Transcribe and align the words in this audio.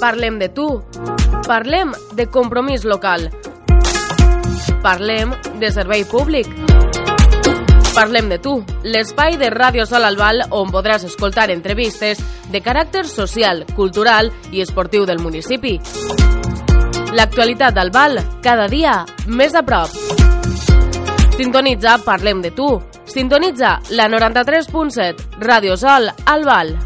Parlem 0.00 0.38
de 0.38 0.48
tu. 0.48 0.82
Parlem 1.46 1.92
de 2.14 2.26
compromís 2.26 2.84
local. 2.84 3.30
Parlem 4.82 5.34
de 5.60 5.70
servei 5.70 6.06
públic. 6.06 6.48
Parlem 7.94 8.30
de 8.30 8.38
tu, 8.38 8.54
l'espai 8.82 9.36
de 9.36 9.50
Ràdio 9.52 9.84
Sol 9.84 10.06
Albal 10.08 10.46
on 10.56 10.72
podràs 10.72 11.04
escoltar 11.04 11.50
entrevistes 11.52 12.22
de 12.48 12.62
caràcter 12.64 13.04
social, 13.04 13.66
cultural 13.76 14.32
i 14.50 14.62
esportiu 14.64 15.04
del 15.04 15.20
municipi. 15.20 15.76
L'actualitat 17.12 17.76
d'Albal, 17.76 18.22
cada 18.40 18.70
dia 18.72 19.02
més 19.26 19.52
a 19.52 19.64
prop. 19.66 19.92
Sintonitza 21.36 21.98
Parlem 22.06 22.40
de 22.40 22.54
tu. 22.56 22.70
Sintonitza 23.04 23.80
la 23.90 24.08
93.7, 24.08 25.40
Ràdio 25.44 25.76
Sol 25.76 26.08
Albal. 26.24 26.76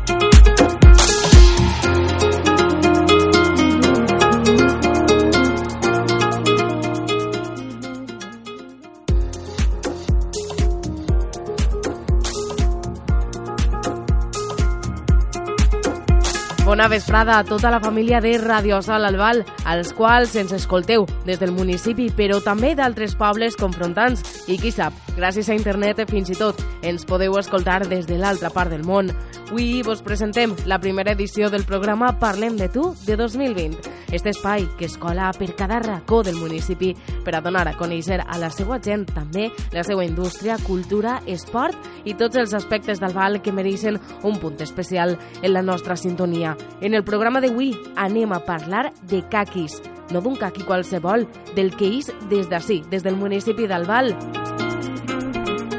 Bona 16.75 16.89
vesprada 16.89 17.39
a 17.39 17.45
tota 17.45 17.71
la 17.71 17.79
família 17.79 18.21
de 18.21 18.37
Radio 18.37 18.83
Sol 18.83 19.05
Albal, 19.05 19.45
als 19.65 19.93
quals 19.95 20.35
ens 20.35 20.51
escolteu 20.51 21.05
des 21.23 21.39
del 21.39 21.53
municipi, 21.55 22.09
però 22.11 22.41
també 22.43 22.73
d'altres 22.75 23.15
pobles 23.15 23.55
confrontants. 23.55 24.25
I 24.51 24.59
qui 24.59 24.73
sap, 24.75 24.91
gràcies 25.15 25.47
a 25.47 25.55
internet 25.55 26.03
fins 26.11 26.35
i 26.35 26.35
tot 26.35 26.59
ens 26.83 27.07
podeu 27.07 27.39
escoltar 27.39 27.85
des 27.87 28.09
de 28.11 28.19
l'altra 28.19 28.51
part 28.51 28.75
del 28.75 28.83
món. 28.83 29.15
Avui 29.45 29.85
vos 29.87 30.03
presentem 30.03 30.51
la 30.67 30.81
primera 30.83 31.15
edició 31.15 31.47
del 31.47 31.63
programa 31.63 32.17
Parlem 32.19 32.59
de 32.59 32.67
tu 32.67 32.97
de 33.07 33.15
2020. 33.23 33.94
Este 34.15 34.31
espai 34.31 34.69
que 34.79 34.85
es 34.85 34.97
cola 34.97 35.33
per 35.37 35.57
cada 35.57 35.81
racó 35.81 36.23
del 36.23 36.37
municipi 36.37 36.95
per 37.25 37.35
a 37.35 37.41
donar 37.43 37.67
a 37.67 37.73
conèixer 37.75 38.21
a 38.23 38.37
la 38.39 38.47
seva 38.55 38.77
gent 38.79 39.09
també 39.11 39.49
la 39.75 39.83
seva 39.83 40.05
indústria, 40.07 40.55
cultura, 40.63 41.17
esport 41.27 41.75
i 42.07 42.15
tots 42.15 42.39
els 42.39 42.55
aspectes 42.55 43.03
del 43.03 43.11
Val 43.11 43.41
que 43.43 43.51
mereixen 43.51 43.99
un 44.23 44.39
punt 44.39 44.63
especial 44.63 45.17
en 45.43 45.53
la 45.53 45.65
nostra 45.67 45.97
sintonia. 45.99 46.55
En 46.81 46.95
el 46.95 47.03
programa 47.03 47.43
d'avui 47.43 47.73
anem 47.97 48.31
a 48.31 48.45
parlar 48.47 48.93
de 49.03 49.25
caquis, 49.27 49.81
no 50.15 50.23
d'un 50.23 50.39
caqui 50.39 50.63
qualsevol, 50.63 51.27
del 51.59 51.75
que 51.75 51.91
és 51.99 52.15
des 52.31 52.47
d'ací, 52.47 52.85
des 52.95 53.03
del 53.03 53.19
municipi 53.19 53.67
d'Albal. 53.67 54.15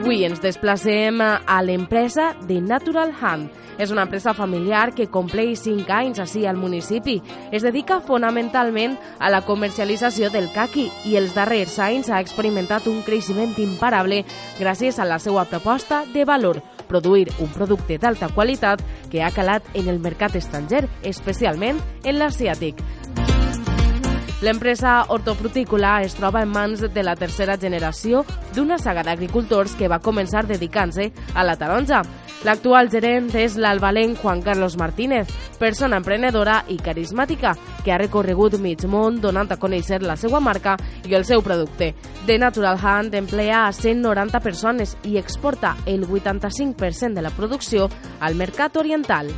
Avui 0.04 0.26
ens 0.28 0.44
desplacem 0.44 1.24
a 1.24 1.62
l'empresa 1.64 2.34
de 2.50 2.60
Natural 2.60 3.16
Hand. 3.16 3.64
És 3.78 3.92
una 3.92 4.06
empresa 4.08 4.34
familiar 4.34 4.94
que 4.96 5.10
compleix 5.12 5.66
5 5.66 5.92
anys 5.92 6.22
així 6.24 6.46
al 6.46 6.58
municipi. 6.58 7.18
Es 7.52 7.64
dedica 7.66 8.00
fonamentalment 8.02 8.98
a 9.20 9.30
la 9.30 9.42
comercialització 9.46 10.32
del 10.32 10.50
caqui 10.54 10.88
i 11.06 11.18
els 11.20 11.36
darrers 11.36 11.78
anys 11.84 12.10
ha 12.10 12.22
experimentat 12.24 12.88
un 12.88 13.02
creixement 13.06 13.56
imparable 13.62 14.24
gràcies 14.60 15.00
a 15.00 15.08
la 15.08 15.20
seva 15.20 15.46
proposta 15.50 16.04
de 16.14 16.26
valor, 16.26 16.62
produir 16.88 17.30
un 17.40 17.52
producte 17.54 17.98
d'alta 17.98 18.30
qualitat 18.34 18.84
que 19.12 19.24
ha 19.24 19.34
calat 19.36 19.66
en 19.74 19.90
el 19.90 20.00
mercat 20.00 20.36
estranger, 20.36 20.86
especialment 21.04 21.82
en 22.04 22.20
l'asiàtic. 22.22 22.82
L'empresa 24.44 25.06
hortofrutícola 25.08 26.02
es 26.04 26.16
troba 26.18 26.42
en 26.44 26.50
mans 26.52 26.82
de 26.84 27.04
la 27.04 27.16
tercera 27.16 27.56
generació 27.56 28.26
d'una 28.54 28.78
saga 28.78 29.04
d'agricultors 29.08 29.78
que 29.80 29.88
va 29.88 30.02
començar 30.04 30.44
dedicant-se 30.44 31.12
a 31.34 31.46
la 31.48 31.56
taronja. 31.56 32.02
L'actual 32.44 32.92
gerent 32.92 33.30
és 33.40 33.56
l'albalenc 33.56 34.20
Juan 34.20 34.42
Carlos 34.44 34.76
Martínez, 34.78 35.32
persona 35.58 35.98
emprenedora 35.98 36.60
i 36.68 36.76
carismàtica, 36.78 37.56
que 37.86 37.94
ha 37.94 37.98
recorregut 37.98 38.60
mig 38.60 38.84
món 38.86 39.22
donant 39.24 39.50
a 39.50 39.58
conèixer 39.58 40.02
la 40.04 40.18
seva 40.20 40.42
marca 40.44 40.76
i 41.08 41.16
el 41.16 41.24
seu 41.26 41.42
producte. 41.42 41.94
The 42.28 42.38
Natural 42.38 42.78
Hand 42.82 43.16
emplea 43.16 43.66
a 43.66 43.74
190 43.74 44.42
persones 44.44 44.98
i 45.04 45.18
exporta 45.18 45.78
el 45.86 46.06
85% 46.06 47.14
de 47.16 47.24
la 47.24 47.32
producció 47.32 47.90
al 48.20 48.36
mercat 48.36 48.76
oriental. 48.78 49.32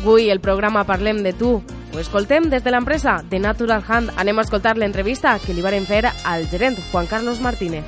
Avui 0.00 0.30
el 0.30 0.40
programa 0.40 0.86
Parlem 0.88 1.20
de 1.22 1.34
tu 1.36 1.60
ho 1.92 1.98
escoltem 1.98 2.48
des 2.50 2.62
de 2.62 2.70
l'empresa 2.70 3.18
de 3.26 3.38
Natural 3.38 3.82
Hand. 3.86 4.12
Anem 4.16 4.38
a 4.38 4.44
escoltar 4.46 4.76
l'entrevista 4.78 5.38
que 5.42 5.54
li 5.54 5.64
varen 5.64 5.86
fer 5.86 6.04
al 6.06 6.46
gerent 6.50 6.78
Juan 6.92 7.06
Carlos 7.10 7.40
Martínez. 7.40 7.84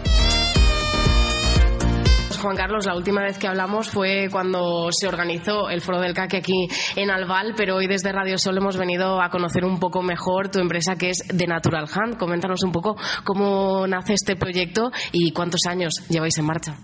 Juan 2.43 2.57
Carlos, 2.57 2.87
la 2.87 2.97
última 2.97 3.23
vez 3.23 3.39
que 3.39 3.47
hablamos 3.47 3.89
fue 3.89 4.29
cuando 4.29 4.89
se 4.91 5.07
organizó 5.07 5.71
el 5.71 5.81
Foro 5.81 6.01
del 6.01 6.13
CAC 6.13 6.35
aquí 6.35 6.67
en 6.97 7.09
Albal, 7.09 7.55
pero 7.57 7.77
hoy 7.77 7.87
desde 7.87 8.11
Radio 8.11 8.37
Sol 8.37 8.57
hemos 8.57 8.77
venido 8.77 9.23
a 9.23 9.31
conocer 9.31 9.65
un 9.65 9.79
poco 9.79 10.03
mejor 10.03 10.49
tu 10.49 10.59
empresa 10.59 10.97
que 10.97 11.11
es 11.11 11.19
The 11.29 11.47
Natural 11.47 11.87
Hand. 11.95 12.17
Coméntanos 12.19 12.65
un 12.65 12.73
poco 12.73 12.97
cómo 13.23 13.87
nace 13.87 14.15
este 14.15 14.35
proyecto 14.35 14.91
y 15.13 15.31
cuántos 15.31 15.61
años 15.69 15.93
lleváis 16.09 16.37
en 16.39 16.47
marcha. 16.47 16.75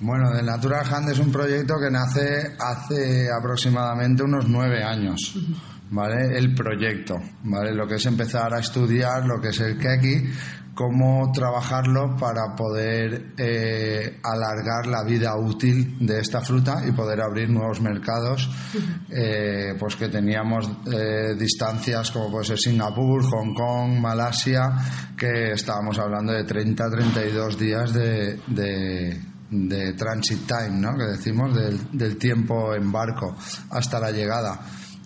Bueno, 0.00 0.32
The 0.34 0.42
Natural 0.42 0.84
Hand 0.92 1.10
es 1.10 1.20
un 1.20 1.30
proyecto 1.30 1.74
que 1.80 1.90
nace 1.92 2.56
hace 2.58 3.28
aproximadamente 3.30 4.24
unos 4.24 4.48
nueve 4.48 4.82
años. 4.82 5.36
¿Vale? 5.92 6.38
El 6.38 6.54
proyecto, 6.54 7.20
¿vale? 7.42 7.74
Lo 7.74 7.86
que 7.86 7.96
es 7.96 8.06
empezar 8.06 8.54
a 8.54 8.60
estudiar 8.60 9.26
lo 9.26 9.40
que 9.40 9.48
es 9.48 9.58
el 9.60 9.76
keki, 9.76 10.30
cómo 10.80 11.30
trabajarlo 11.32 12.16
para 12.16 12.54
poder 12.56 13.32
eh, 13.36 14.18
alargar 14.22 14.86
la 14.86 15.04
vida 15.04 15.36
útil 15.36 15.96
de 16.00 16.20
esta 16.20 16.40
fruta 16.40 16.82
y 16.86 16.92
poder 16.92 17.20
abrir 17.20 17.50
nuevos 17.50 17.82
mercados, 17.82 18.48
eh, 19.10 19.74
pues 19.78 19.96
que 19.96 20.08
teníamos 20.08 20.70
eh, 20.90 21.34
distancias 21.38 22.10
como 22.10 22.30
puede 22.30 22.46
ser 22.46 22.58
Singapur, 22.58 23.22
Hong 23.24 23.52
Kong, 23.52 24.00
Malasia, 24.00 24.72
que 25.16 25.52
estábamos 25.52 25.98
hablando 25.98 26.32
de 26.32 26.44
30, 26.44 26.90
32 26.90 27.58
días 27.58 27.92
de, 27.92 28.40
de 28.46 29.20
de 29.50 29.94
transit 29.94 30.46
time, 30.46 30.78
¿no? 30.78 30.96
que 30.96 31.04
decimos, 31.04 31.54
del, 31.54 31.78
del 31.90 32.16
tiempo 32.16 32.72
en 32.72 32.92
barco 32.92 33.36
hasta 33.70 33.98
la 33.98 34.12
llegada. 34.12 34.60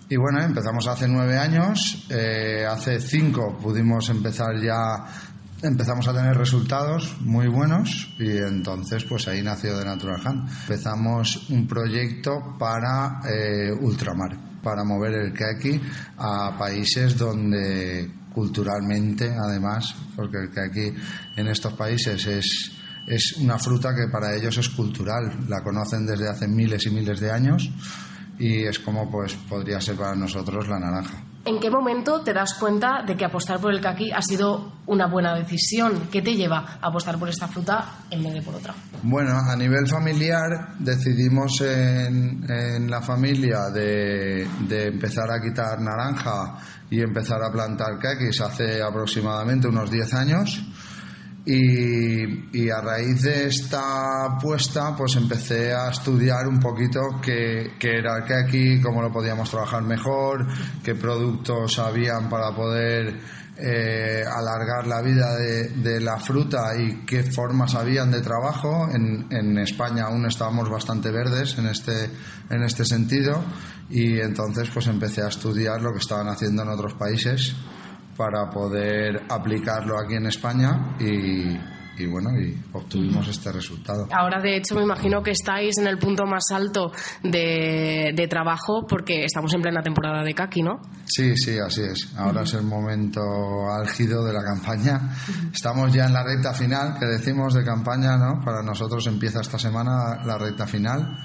Y 0.07 0.17
bueno, 0.17 0.39
empezamos 0.39 0.85
hace 0.87 1.07
nueve 1.07 1.35
años, 1.35 2.05
eh, 2.11 2.63
hace 2.69 2.99
cinco 2.99 3.57
pudimos 3.57 4.07
empezar 4.09 4.55
ya, 4.61 5.03
empezamos 5.63 6.07
a 6.07 6.13
tener 6.13 6.37
resultados 6.37 7.17
muy 7.21 7.47
buenos 7.47 8.13
y 8.19 8.37
entonces 8.37 9.03
pues 9.05 9.27
ahí 9.27 9.41
nació 9.41 9.79
The 9.79 9.85
Natural 9.85 10.21
Hand. 10.23 10.49
Empezamos 10.61 11.49
un 11.49 11.65
proyecto 11.67 12.55
para 12.59 13.19
eh, 13.27 13.71
ultramar, 13.71 14.37
para 14.61 14.83
mover 14.83 15.13
el 15.13 15.33
keki 15.33 15.81
a 16.19 16.55
países 16.55 17.17
donde 17.17 18.11
culturalmente 18.31 19.33
además, 19.35 19.95
porque 20.15 20.37
el 20.37 20.51
keki 20.51 20.93
en 21.37 21.47
estos 21.47 21.73
países 21.73 22.27
es 22.27 22.71
es 23.07 23.37
una 23.37 23.59
fruta 23.59 23.93
que 23.95 24.07
para 24.11 24.35
ellos 24.35 24.57
es 24.57 24.69
cultural, 24.69 25.45
la 25.47 25.61
conocen 25.61 26.07
desde 26.07 26.27
hace 26.27 26.47
miles 26.47 26.87
y 26.87 26.89
miles 26.89 27.19
de 27.19 27.31
años 27.31 27.71
y 28.39 28.63
es 28.63 28.79
como 28.79 29.09
pues 29.09 29.33
podría 29.33 29.79
ser 29.81 29.95
para 29.95 30.15
nosotros 30.15 30.67
la 30.67 30.79
naranja. 30.79 31.23
¿En 31.45 31.59
qué 31.59 31.69
momento 31.69 32.21
te 32.21 32.33
das 32.33 32.55
cuenta 32.55 33.03
de 33.05 33.15
que 33.15 33.23
apostar 33.23 33.59
por 33.59 33.71
el 33.71 33.79
caqui 33.79 34.11
ha 34.11 34.21
sido 34.21 34.73
una 34.87 35.05
buena 35.05 35.35
decisión? 35.35 36.07
¿Qué 36.11 36.23
te 36.23 36.33
lleva 36.33 36.79
a 36.81 36.87
apostar 36.87 37.19
por 37.19 37.29
esta 37.29 37.47
fruta 37.47 37.99
en 38.09 38.23
vez 38.23 38.33
de 38.33 38.41
por 38.41 38.55
otra? 38.55 38.73
Bueno, 39.03 39.37
a 39.37 39.55
nivel 39.55 39.87
familiar 39.87 40.73
decidimos 40.79 41.61
en, 41.61 42.43
en 42.49 42.89
la 42.89 42.99
familia 42.99 43.69
de, 43.71 44.47
de, 44.67 44.87
empezar 44.87 45.29
a 45.29 45.39
quitar 45.39 45.79
naranja 45.79 46.57
y 46.89 46.99
empezar 46.99 47.43
a 47.43 47.51
plantar 47.51 47.99
caquis 47.99 48.41
hace 48.41 48.81
aproximadamente 48.81 49.67
unos 49.67 49.91
10 49.91 50.13
años. 50.15 50.65
Y, 51.45 52.57
y, 52.59 52.69
a 52.71 52.81
raíz 52.81 53.21
de 53.21 53.45
esta 53.45 54.25
apuesta, 54.25 54.95
pues 54.97 55.15
empecé 55.15 55.73
a 55.73 55.91
estudiar 55.91 56.47
un 56.47 56.59
poquito 56.59 57.21
qué, 57.21 57.73
qué 57.79 57.99
era 57.99 58.17
el 58.17 58.23
keki, 58.23 58.81
cómo 58.81 58.99
lo 58.99 59.11
podíamos 59.11 59.51
trabajar 59.51 59.83
mejor, 59.83 60.47
qué 60.83 60.95
productos 60.95 61.77
habían 61.77 62.29
para 62.29 62.55
poder 62.55 63.19
eh, 63.57 64.23
alargar 64.27 64.87
la 64.87 65.01
vida 65.01 65.35
de, 65.35 65.69
de, 65.69 66.01
la 66.01 66.19
fruta 66.19 66.75
y 66.77 67.05
qué 67.05 67.23
formas 67.23 67.75
habían 67.75 68.09
de 68.09 68.21
trabajo. 68.21 68.89
En, 68.91 69.27
en 69.29 69.57
España 69.59 70.05
aún 70.05 70.25
estábamos 70.25 70.67
bastante 70.67 71.11
verdes 71.11 71.57
en 71.59 71.67
este, 71.67 72.09
en 72.49 72.63
este 72.63 72.85
sentido 72.85 73.43
y 73.89 74.19
entonces 74.19 74.69
pues 74.73 74.87
empecé 74.87 75.21
a 75.21 75.27
estudiar 75.27 75.81
lo 75.81 75.93
que 75.93 75.99
estaban 75.99 76.27
haciendo 76.27 76.63
en 76.63 76.69
otros 76.69 76.95
países 76.95 77.55
para 78.15 78.49
poder 78.49 79.23
aplicarlo 79.29 79.99
aquí 79.99 80.15
en 80.15 80.27
España 80.27 80.95
y, 80.99 81.57
y, 81.97 82.05
bueno, 82.07 82.29
y 82.39 82.57
obtuvimos 82.73 83.27
este 83.27 83.51
resultado. 83.51 84.07
Ahora, 84.11 84.39
de 84.41 84.57
hecho, 84.57 84.75
me 84.75 84.83
imagino 84.83 85.21
que 85.21 85.31
estáis 85.31 85.77
en 85.77 85.87
el 85.87 85.97
punto 85.97 86.25
más 86.25 86.45
alto 86.51 86.91
de, 87.23 88.13
de 88.15 88.27
trabajo 88.27 88.85
porque 88.87 89.25
estamos 89.25 89.53
en 89.53 89.61
plena 89.61 89.81
temporada 89.81 90.23
de 90.23 90.33
kaki, 90.33 90.63
¿no? 90.63 90.81
Sí, 91.05 91.35
sí, 91.35 91.57
así 91.59 91.81
es. 91.81 92.13
Ahora 92.17 92.43
es 92.43 92.53
el 92.53 92.63
momento 92.63 93.21
álgido 93.71 94.23
de 94.25 94.33
la 94.33 94.43
campaña. 94.43 95.13
Estamos 95.53 95.93
ya 95.93 96.05
en 96.05 96.13
la 96.13 96.23
recta 96.23 96.53
final, 96.53 96.97
que 96.99 97.05
decimos 97.05 97.53
de 97.53 97.63
campaña, 97.63 98.17
¿no? 98.17 98.41
Para 98.43 98.63
nosotros 98.63 99.05
empieza 99.07 99.41
esta 99.41 99.59
semana 99.59 100.23
la 100.25 100.37
recta 100.37 100.65
final 100.65 101.17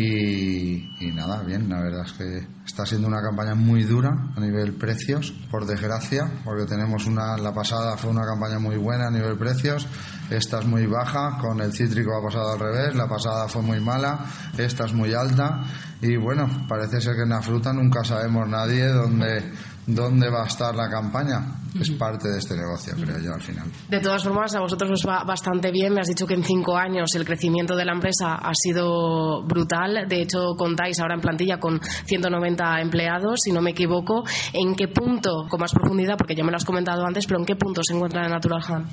Y, 0.00 1.10
nada, 1.12 1.42
bien, 1.42 1.68
la 1.68 1.80
verdad 1.80 2.06
es 2.06 2.12
que 2.12 2.46
está 2.64 2.86
siendo 2.86 3.08
una 3.08 3.20
campaña 3.20 3.56
muy 3.56 3.82
dura 3.82 4.30
a 4.36 4.40
nivel 4.40 4.74
precios, 4.74 5.32
por 5.50 5.66
desgracia, 5.66 6.30
porque 6.44 6.66
tenemos 6.66 7.06
una, 7.06 7.36
la 7.36 7.52
pasada 7.52 7.96
fue 7.96 8.10
una 8.10 8.24
campaña 8.24 8.60
muy 8.60 8.76
buena 8.76 9.08
a 9.08 9.10
nivel 9.10 9.36
precios, 9.36 9.88
esta 10.30 10.60
es 10.60 10.66
muy 10.66 10.86
baja, 10.86 11.38
con 11.40 11.60
el 11.60 11.72
cítrico 11.72 12.16
ha 12.16 12.22
pasado 12.22 12.52
al 12.52 12.60
revés, 12.60 12.94
la 12.94 13.08
pasada 13.08 13.48
fue 13.48 13.62
muy 13.62 13.80
mala, 13.80 14.20
esta 14.56 14.84
es 14.84 14.92
muy 14.92 15.12
alta 15.14 15.64
y 16.00 16.16
bueno, 16.16 16.48
parece 16.68 17.00
ser 17.00 17.16
que 17.16 17.22
en 17.22 17.30
la 17.30 17.42
fruta 17.42 17.72
nunca 17.72 18.04
sabemos 18.04 18.48
nadie 18.48 18.86
dónde, 18.86 19.52
dónde 19.84 20.30
va 20.30 20.44
a 20.44 20.46
estar 20.46 20.76
la 20.76 20.88
campaña. 20.88 21.42
Es 21.80 21.90
parte 21.90 22.28
de 22.28 22.38
este 22.38 22.56
negocio, 22.56 22.94
creo 22.94 23.18
yo, 23.18 23.34
al 23.34 23.42
final. 23.42 23.66
De 23.88 24.00
todas 24.00 24.24
formas, 24.24 24.54
a 24.54 24.60
vosotros 24.60 24.90
os 24.90 25.08
va 25.08 25.24
bastante 25.24 25.70
bien. 25.70 25.94
Me 25.94 26.00
has 26.00 26.08
dicho 26.08 26.26
que 26.26 26.34
en 26.34 26.44
cinco 26.44 26.76
años 26.76 27.14
el 27.14 27.24
crecimiento 27.24 27.76
de 27.76 27.84
la 27.84 27.92
empresa 27.92 28.34
ha 28.34 28.52
sido 28.54 29.42
brutal. 29.44 30.06
De 30.08 30.22
hecho, 30.22 30.54
contáis 30.56 30.98
ahora 31.00 31.14
en 31.14 31.20
plantilla 31.20 31.58
con 31.58 31.80
190 31.80 32.80
empleados, 32.80 33.40
si 33.44 33.52
no 33.52 33.62
me 33.62 33.70
equivoco. 33.70 34.24
¿En 34.52 34.74
qué 34.74 34.88
punto, 34.88 35.46
con 35.48 35.60
más 35.60 35.72
profundidad, 35.72 36.16
porque 36.16 36.34
ya 36.34 36.44
me 36.44 36.50
lo 36.50 36.56
has 36.56 36.64
comentado 36.64 37.04
antes, 37.04 37.26
pero 37.26 37.40
en 37.40 37.46
qué 37.46 37.56
punto 37.56 37.82
se 37.82 37.94
encuentra 37.94 38.24
en 38.24 38.30
Natural 38.30 38.62
Hand? 38.66 38.88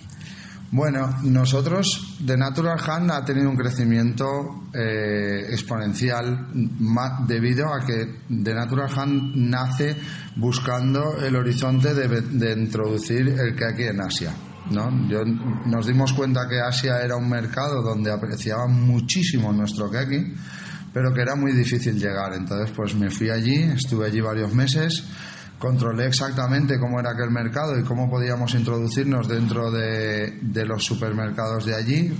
Bueno, 0.71 1.07
nosotros, 1.23 2.17
de 2.19 2.35
Natural 2.35 2.77
Hand 2.85 3.11
ha 3.11 3.23
tenido 3.23 3.49
un 3.49 3.55
crecimiento 3.55 4.25
eh, 4.73 5.45
exponencial 5.51 6.47
debido 7.27 7.73
a 7.73 7.85
que 7.85 8.23
de 8.27 8.53
Natural 8.53 8.89
Hand 8.93 9.35
nace 9.35 9.95
buscando 10.35 11.17
el 11.17 11.35
horizonte 11.35 11.93
de, 11.93 12.53
introducir 12.53 13.27
el 13.27 13.63
aquí 13.63 13.83
en 13.83 14.01
Asia. 14.01 14.33
¿no? 14.71 14.89
nos 14.89 15.85
dimos 15.85 16.13
cuenta 16.13 16.47
que 16.49 16.59
Asia 16.59 16.99
era 17.03 17.15
un 17.15 17.29
mercado 17.29 17.83
donde 17.83 18.11
apreciaban 18.11 18.73
muchísimo 18.73 19.53
nuestro 19.53 19.91
keki, 19.91 20.33
pero 20.91 21.13
que 21.13 21.21
era 21.21 21.35
muy 21.35 21.51
difícil 21.51 21.99
llegar. 21.99 22.33
Entonces, 22.33 22.73
pues 22.75 22.95
me 22.95 23.09
fui 23.11 23.29
allí, 23.29 23.63
estuve 23.63 24.07
allí 24.07 24.21
varios 24.21 24.53
meses 24.53 25.03
controlé 25.57 26.07
exactamente 26.07 26.79
cómo 26.79 26.99
era 26.99 27.11
aquel 27.11 27.31
mercado 27.31 27.79
y 27.79 27.83
cómo 27.83 28.09
podíamos 28.09 28.53
introducirnos 28.55 29.27
dentro 29.27 29.71
de, 29.71 30.65
los 30.65 30.83
supermercados 30.83 31.65
de 31.65 31.75
allí. 31.75 32.17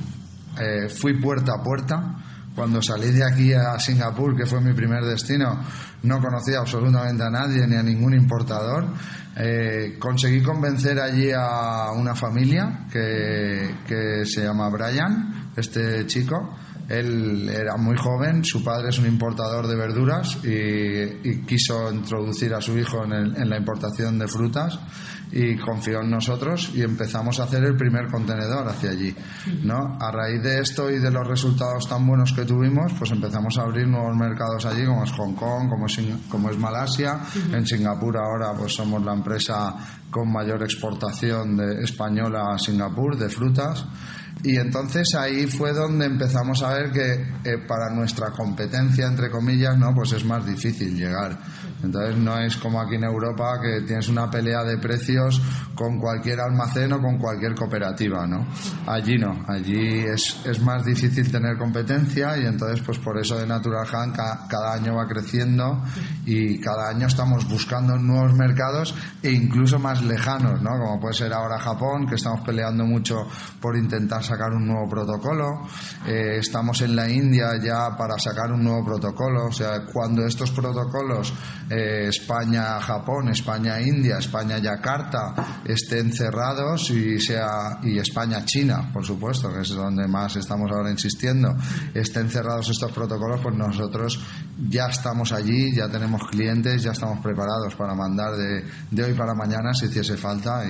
Eh, 0.60 0.90
fui 0.90 1.20
puerta 1.20 1.54
a 1.54 1.64
puerta. 1.64 2.16
Cuando 2.56 2.82
salí 2.82 3.12
de 3.12 3.26
aquí 3.26 3.52
a 3.52 3.78
Singapur, 3.78 4.36
que 4.38 4.46
fue 4.46 4.62
mi 4.62 4.74
primer 4.74 5.04
destino, 5.04 5.60
no 6.04 6.22
conocía 6.22 6.60
absolutamente 6.60 7.24
a 7.24 7.30
nadie 7.30 7.68
ni 7.68 7.76
a 7.76 7.84
ningún 7.84 8.14
importador. 8.14 8.88
Eh, 9.36 9.98
conseguí 10.00 10.42
convencer 10.42 10.98
allí 11.00 11.32
a 11.36 11.92
una 11.92 12.16
familia 12.16 12.86
que, 12.90 13.76
que 13.86 14.26
se 14.26 14.44
llama 14.44 14.70
Brian, 14.70 15.52
este 15.58 16.06
chico, 16.08 16.56
él 16.90 17.50
era 17.50 17.78
muy 17.78 17.98
joven, 17.98 18.44
su 18.44 18.64
padre 18.64 18.90
es 18.90 19.00
un 19.00 19.08
importador 19.08 19.68
de 19.68 19.76
verduras 19.76 20.38
y, 20.44 21.46
quiso 21.46 21.92
introducir 21.92 22.54
a 22.54 22.62
su 22.62 22.78
hijo 22.78 23.04
en, 23.04 23.50
la 23.50 23.58
importación 23.58 24.18
de 24.20 24.28
frutas 24.28 24.80
y 25.32 25.56
confió 25.58 26.02
en 26.02 26.12
nosotros 26.12 26.72
y 26.74 26.82
empezamos 26.82 27.40
a 27.40 27.44
hacer 27.44 27.64
el 27.64 27.76
primer 27.76 28.08
contenedor 28.08 28.68
hacia 28.68 28.92
allí. 28.92 29.16
¿no? 29.64 29.98
A 30.00 30.12
raíz 30.12 30.42
de 30.42 30.62
esto 30.62 30.90
y 30.90 31.00
de 31.00 31.12
los 31.12 31.28
resultados 31.28 31.88
tan 31.90 32.06
buenos 32.06 32.34
que 32.34 32.46
tuvimos, 32.46 32.94
pues 32.94 33.12
empezamos 33.12 33.58
a 33.58 33.64
abrir 33.64 33.88
nuevos 33.88 34.16
mercados 34.16 34.66
allí, 34.66 34.86
como 34.86 35.04
es 35.04 35.12
Hong 35.12 35.34
Kong, 35.34 35.70
como 35.70 35.88
es, 35.88 36.00
como 36.30 36.50
es 36.50 36.58
Malasia. 36.58 37.20
En 37.52 37.66
Singapur 37.66 38.18
ahora 38.18 38.54
pues 38.58 38.74
somos 38.74 39.04
la 39.04 39.14
empresa 39.14 39.76
con 40.10 40.32
mayor 40.32 40.64
exportación 40.64 41.58
de 41.58 41.84
española 41.84 42.54
a 42.54 42.60
Singapur 42.60 43.18
de 43.18 43.30
frutas. 43.30 43.86
Y 44.44 44.58
entonces 44.58 45.16
ahí 45.16 45.48
fue 45.48 45.74
donde 45.74 46.06
empezamos 46.06 46.62
a 46.62 46.74
ver 46.74 46.92
que 46.92 47.14
eh, 47.44 47.58
para 47.68 47.90
nuestra 47.90 48.32
competencia, 48.32 49.08
entre 49.08 49.32
comillas, 49.32 49.78
no, 49.78 49.94
pues 49.94 50.12
es 50.14 50.24
más 50.24 50.46
difícil 50.46 50.96
llegar. 50.96 51.38
Entonces 51.84 52.18
no 52.18 52.38
es 52.40 52.56
como 52.58 52.80
aquí 52.82 52.96
en 52.96 53.04
Europa 53.04 53.60
que 53.62 53.82
tienes 53.86 54.08
una 54.08 54.30
pelea 54.30 54.64
de 54.64 54.78
precios 54.78 55.42
con 55.76 56.00
cualquier 56.00 56.40
almacén 56.40 56.92
o 56.94 57.02
con 57.02 57.18
cualquier 57.18 57.54
cooperativa, 57.54 58.26
¿no? 58.26 58.48
Allí 58.88 59.18
no, 59.18 59.44
allí 59.48 60.00
es, 60.00 60.42
es 60.46 60.62
más 60.62 60.86
difícil 60.86 61.32
tener 61.32 61.58
competencia 61.58 62.38
y 62.38 62.46
entonces 62.46 62.82
pues 62.82 62.98
por 63.00 63.20
eso 63.20 63.38
de 63.38 63.46
Natural 63.46 63.86
Hand 63.92 64.16
cada 64.16 64.74
año 64.74 64.96
va 64.96 65.08
creciendo 65.08 65.84
y 66.26 66.60
cada 66.60 66.90
año 66.90 67.08
estamos 67.08 67.48
buscando 67.48 67.98
nuevos 67.98 68.34
mercados 68.34 68.96
e 69.22 69.32
incluso 69.32 69.78
más 69.78 70.04
lejanos, 70.04 70.62
¿no? 70.62 70.72
Como 70.72 71.00
puede 71.00 71.14
ser 71.14 71.34
ahora 71.34 71.60
Japón, 71.60 72.08
que 72.08 72.16
estamos 72.16 72.42
peleando 72.42 72.86
mucho 72.86 73.28
por 73.60 73.78
intentar 73.78 74.24
sacar 74.26 74.52
un 74.52 74.68
nuevo 74.68 74.90
protocolo, 74.90 75.62
eh, 76.06 76.38
estamos 76.40 76.82
en 76.82 76.96
la 76.96 77.10
India 77.10 77.52
ya 77.64 77.96
para 77.98 78.18
sacar 78.20 78.52
un 78.52 78.64
nuevo 78.64 78.84
protocolo, 78.86 79.46
o 79.46 79.52
sea, 79.52 79.86
cuando 79.86 80.26
estos 80.26 80.52
protocolos 80.52 81.34
eh, 81.70 82.08
España-Japón, 82.10 83.30
España-India, 83.30 84.18
España-Yakarta 84.18 85.62
estén 85.66 86.12
cerrados 86.12 86.90
y, 86.90 87.20
sea, 87.20 87.80
y 87.84 87.98
España-China, 87.98 88.90
por 88.92 89.06
supuesto, 89.06 89.52
que 89.54 89.62
es 89.62 89.70
donde 89.70 90.08
más 90.08 90.36
estamos 90.36 90.70
ahora 90.72 90.92
insistiendo, 90.92 91.56
estén 91.94 92.30
cerrados 92.30 92.70
estos 92.70 92.92
protocolos, 92.92 93.40
pues 93.42 93.56
nosotros 93.56 94.20
ya 94.70 94.88
estamos 94.88 95.32
allí, 95.32 95.74
ya 95.74 95.88
tenemos 95.88 96.22
clientes, 96.30 96.84
ya 96.84 96.92
estamos 96.92 97.20
preparados 97.20 97.76
para 97.76 97.94
mandar 97.94 98.36
de, 98.36 98.66
de 98.92 99.04
hoy 99.04 99.14
para 99.14 99.34
mañana 99.34 99.74
si 99.74 99.86
hiciese 99.86 100.18
falta. 100.18 100.64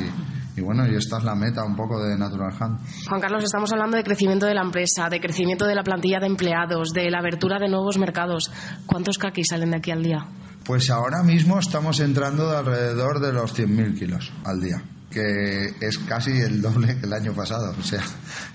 Y, 0.55 0.61
bueno, 0.61 0.87
y 0.87 0.95
esta 0.95 1.17
es 1.17 1.23
la 1.23 1.35
meta 1.35 1.63
un 1.63 1.75
poco 1.75 2.01
de 2.01 2.17
Natural 2.17 2.53
Hand. 2.57 2.79
Juan 3.09 3.21
Carlos, 3.21 3.43
estamos 3.45 3.71
hablando 3.71 3.97
de 3.97 4.03
crecimiento 4.03 4.45
de 4.45 4.53
la 4.53 4.61
empresa, 4.61 5.09
de 5.09 5.19
crecimiento 5.19 5.65
de 5.65 5.75
la 5.75 5.83
plantilla 5.83 6.19
de 6.19 6.27
empleados, 6.27 6.91
de 6.91 7.09
la 7.09 7.19
abertura 7.19 7.59
de 7.59 7.69
nuevos 7.69 7.97
mercados. 7.97 8.51
¿Cuántos 8.85 9.17
kakis 9.17 9.47
salen 9.49 9.71
de 9.71 9.77
aquí 9.77 9.91
al 9.91 10.03
día? 10.03 10.27
Pues 10.63 10.89
ahora 10.89 11.23
mismo 11.23 11.59
estamos 11.59 11.99
entrando 11.99 12.49
de 12.49 12.57
alrededor 12.57 13.19
de 13.19 13.33
los 13.33 13.57
100.000 13.57 13.97
kilos 13.97 14.33
al 14.43 14.61
día 14.61 14.83
que 15.15 15.73
es 15.79 15.97
casi 15.99 16.31
el 16.31 16.61
doble 16.61 16.97
que 16.99 17.05
el 17.05 17.13
año 17.13 17.33
pasado. 17.33 17.73
O 17.79 17.83
sea, 17.83 18.03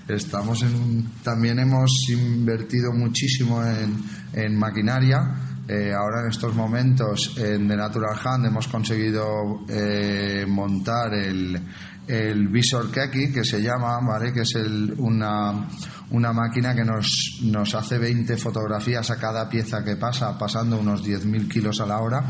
estamos 0.07 0.61
en. 0.61 1.09
También 1.23 1.57
hemos 1.57 2.07
invertido 2.07 2.93
muchísimo 2.93 3.65
en, 3.65 3.97
en 4.33 4.55
maquinaria. 4.59 5.41
Eh, 5.67 5.91
ahora 5.91 6.21
en 6.21 6.29
estos 6.29 6.53
momentos 6.53 7.35
en 7.37 7.67
The 7.67 7.77
Natural 7.77 8.15
Hand 8.23 8.45
hemos 8.45 8.67
conseguido 8.67 9.63
eh, 9.69 10.45
montar 10.47 11.13
el, 11.13 11.59
el 12.11 12.49
Visor 12.49 12.91
Keki, 12.91 13.31
que 13.31 13.45
se 13.45 13.61
llama, 13.61 13.97
¿vale? 14.01 14.33
que 14.33 14.41
es 14.41 14.55
el, 14.55 14.95
una, 14.97 15.65
una 16.09 16.33
máquina 16.33 16.75
que 16.75 16.83
nos, 16.83 17.39
nos 17.43 17.73
hace 17.73 17.97
20 17.97 18.35
fotografías 18.35 19.09
a 19.11 19.17
cada 19.17 19.47
pieza 19.47 19.81
que 19.81 19.95
pasa, 19.95 20.37
pasando 20.37 20.77
unos 20.77 21.05
10.000 21.05 21.47
kilos 21.47 21.79
a 21.79 21.85
la 21.85 21.99
hora, 22.01 22.21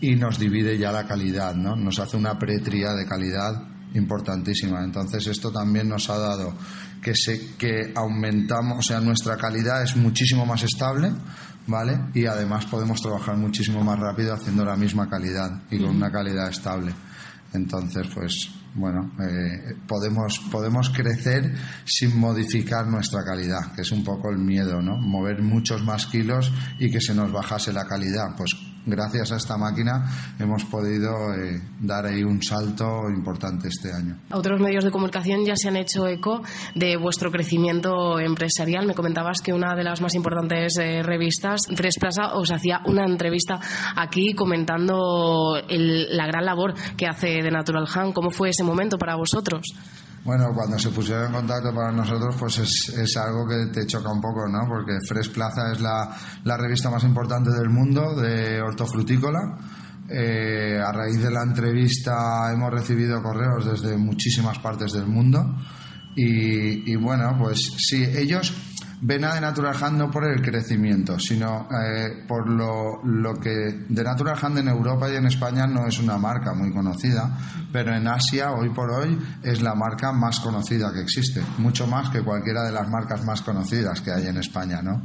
y 0.00 0.16
nos 0.16 0.36
divide 0.36 0.76
ya 0.76 0.90
la 0.90 1.06
calidad, 1.06 1.54
¿no? 1.54 1.76
Nos 1.76 2.00
hace 2.00 2.16
una 2.16 2.36
pretría 2.40 2.92
de 2.92 3.06
calidad 3.06 3.52
importantísima. 3.94 4.82
Entonces 4.82 5.24
esto 5.28 5.52
también 5.52 5.88
nos 5.88 6.10
ha 6.10 6.18
dado 6.18 6.52
que, 7.00 7.14
se, 7.14 7.54
que 7.56 7.92
aumentamos, 7.94 8.78
o 8.80 8.82
sea, 8.82 9.00
nuestra 9.00 9.36
calidad 9.36 9.84
es 9.84 9.94
muchísimo 9.94 10.44
más 10.44 10.64
estable, 10.64 11.12
¿vale? 11.68 12.00
Y 12.14 12.26
además 12.26 12.66
podemos 12.66 13.00
trabajar 13.00 13.36
muchísimo 13.36 13.84
más 13.84 14.00
rápido 14.00 14.34
haciendo 14.34 14.64
la 14.64 14.74
misma 14.74 15.08
calidad 15.08 15.62
y 15.70 15.78
con 15.78 15.94
una 15.94 16.10
calidad 16.10 16.48
estable. 16.48 16.92
Entonces, 17.52 18.08
pues 18.12 18.59
bueno, 18.74 19.12
eh, 19.20 19.74
podemos, 19.86 20.38
podemos 20.50 20.90
crecer 20.90 21.54
sin 21.84 22.18
modificar 22.18 22.86
nuestra 22.86 23.24
calidad, 23.24 23.72
que 23.74 23.82
es 23.82 23.92
un 23.92 24.04
poco 24.04 24.30
el 24.30 24.38
miedo, 24.38 24.80
¿no? 24.80 24.96
Mover 24.96 25.42
muchos 25.42 25.82
más 25.82 26.06
kilos 26.06 26.52
y 26.78 26.90
que 26.90 27.00
se 27.00 27.14
nos 27.14 27.32
bajase 27.32 27.72
la 27.72 27.86
calidad. 27.86 28.36
Pues 28.36 28.54
gracias 28.86 29.32
a 29.32 29.36
esta 29.36 29.56
máquina 29.56 30.34
hemos 30.38 30.64
podido 30.64 31.34
eh, 31.34 31.60
dar 31.80 32.06
ahí 32.06 32.22
un 32.22 32.42
salto 32.42 33.08
importante 33.08 33.68
este 33.68 33.92
año. 33.92 34.18
Otros 34.32 34.60
medios 34.60 34.84
de 34.84 34.90
comunicación 34.90 35.44
ya 35.44 35.56
se 35.56 35.68
han 35.68 35.76
hecho 35.76 36.06
eco 36.06 36.42
de 36.74 36.96
vuestro 36.96 37.30
crecimiento 37.30 38.18
empresarial. 38.18 38.86
Me 38.86 38.94
comentabas 38.94 39.40
que 39.40 39.52
una 39.52 39.74
de 39.76 39.84
las 39.84 40.00
más 40.00 40.14
importantes 40.14 40.76
eh, 40.78 41.02
revistas, 41.02 41.62
Tres 41.74 41.96
Plaza, 41.98 42.34
os 42.34 42.50
hacía 42.50 42.80
una 42.86 43.04
entrevista 43.04 43.60
aquí 43.96 44.34
comentando 44.34 45.60
la 45.68 46.26
gran 46.26 46.44
labor 46.44 46.74
que 46.96 47.06
hace 47.06 47.42
de 47.42 47.50
Natural 47.50 47.86
Han. 47.94 48.12
¿Cómo 48.12 48.30
fue 48.30 48.50
ese 48.50 48.64
momento 48.64 48.98
para 48.98 49.16
vosotros? 49.16 49.74
Bueno, 50.22 50.52
cuando 50.54 50.78
se 50.78 50.90
pusieron 50.90 51.26
en 51.26 51.32
contacto 51.32 51.74
para 51.74 51.90
nosotros, 51.90 52.36
pues 52.38 52.58
es, 52.58 52.90
es, 52.90 53.16
algo 53.16 53.48
que 53.48 53.72
te 53.72 53.86
choca 53.86 54.12
un 54.12 54.20
poco, 54.20 54.46
¿no? 54.46 54.68
Porque 54.68 54.98
Fresh 55.08 55.32
Plaza 55.32 55.72
es 55.72 55.80
la, 55.80 56.14
la 56.44 56.56
revista 56.58 56.90
más 56.90 57.04
importante 57.04 57.50
del 57.50 57.70
mundo 57.70 58.14
de 58.14 58.60
hortofrutícola. 58.60 59.40
Eh, 60.10 60.78
a 60.84 60.92
raíz 60.92 61.22
de 61.22 61.30
la 61.30 61.42
entrevista 61.42 62.52
hemos 62.52 62.70
recibido 62.70 63.22
correos 63.22 63.64
desde 63.64 63.96
muchísimas 63.96 64.58
partes 64.58 64.92
del 64.92 65.06
mundo. 65.06 65.56
Y, 66.14 66.92
y 66.92 66.96
bueno, 66.96 67.36
pues 67.38 67.72
sí, 67.78 68.04
ellos 68.04 68.52
ven 69.00 69.24
a 69.24 69.34
The 69.34 69.40
Natural 69.40 69.76
Hand 69.80 69.98
no 69.98 70.10
por 70.10 70.24
el 70.24 70.42
crecimiento, 70.42 71.18
sino 71.18 71.68
eh, 71.70 72.24
por 72.26 72.48
lo, 72.48 73.02
lo 73.04 73.34
que 73.34 73.86
The 73.92 74.04
Natural 74.04 74.38
Hand 74.40 74.58
en 74.58 74.68
Europa 74.68 75.10
y 75.10 75.16
en 75.16 75.26
España 75.26 75.66
no 75.66 75.86
es 75.86 75.98
una 75.98 76.18
marca 76.18 76.52
muy 76.54 76.72
conocida, 76.72 77.36
pero 77.72 77.94
en 77.94 78.06
Asia 78.06 78.52
hoy 78.52 78.70
por 78.70 78.90
hoy 78.90 79.18
es 79.42 79.62
la 79.62 79.74
marca 79.74 80.12
más 80.12 80.40
conocida 80.40 80.92
que 80.92 81.00
existe, 81.00 81.42
mucho 81.58 81.86
más 81.86 82.10
que 82.10 82.22
cualquiera 82.22 82.62
de 82.64 82.72
las 82.72 82.88
marcas 82.88 83.24
más 83.24 83.42
conocidas 83.42 84.00
que 84.00 84.12
hay 84.12 84.26
en 84.26 84.36
España, 84.36 84.82
¿no? 84.82 85.02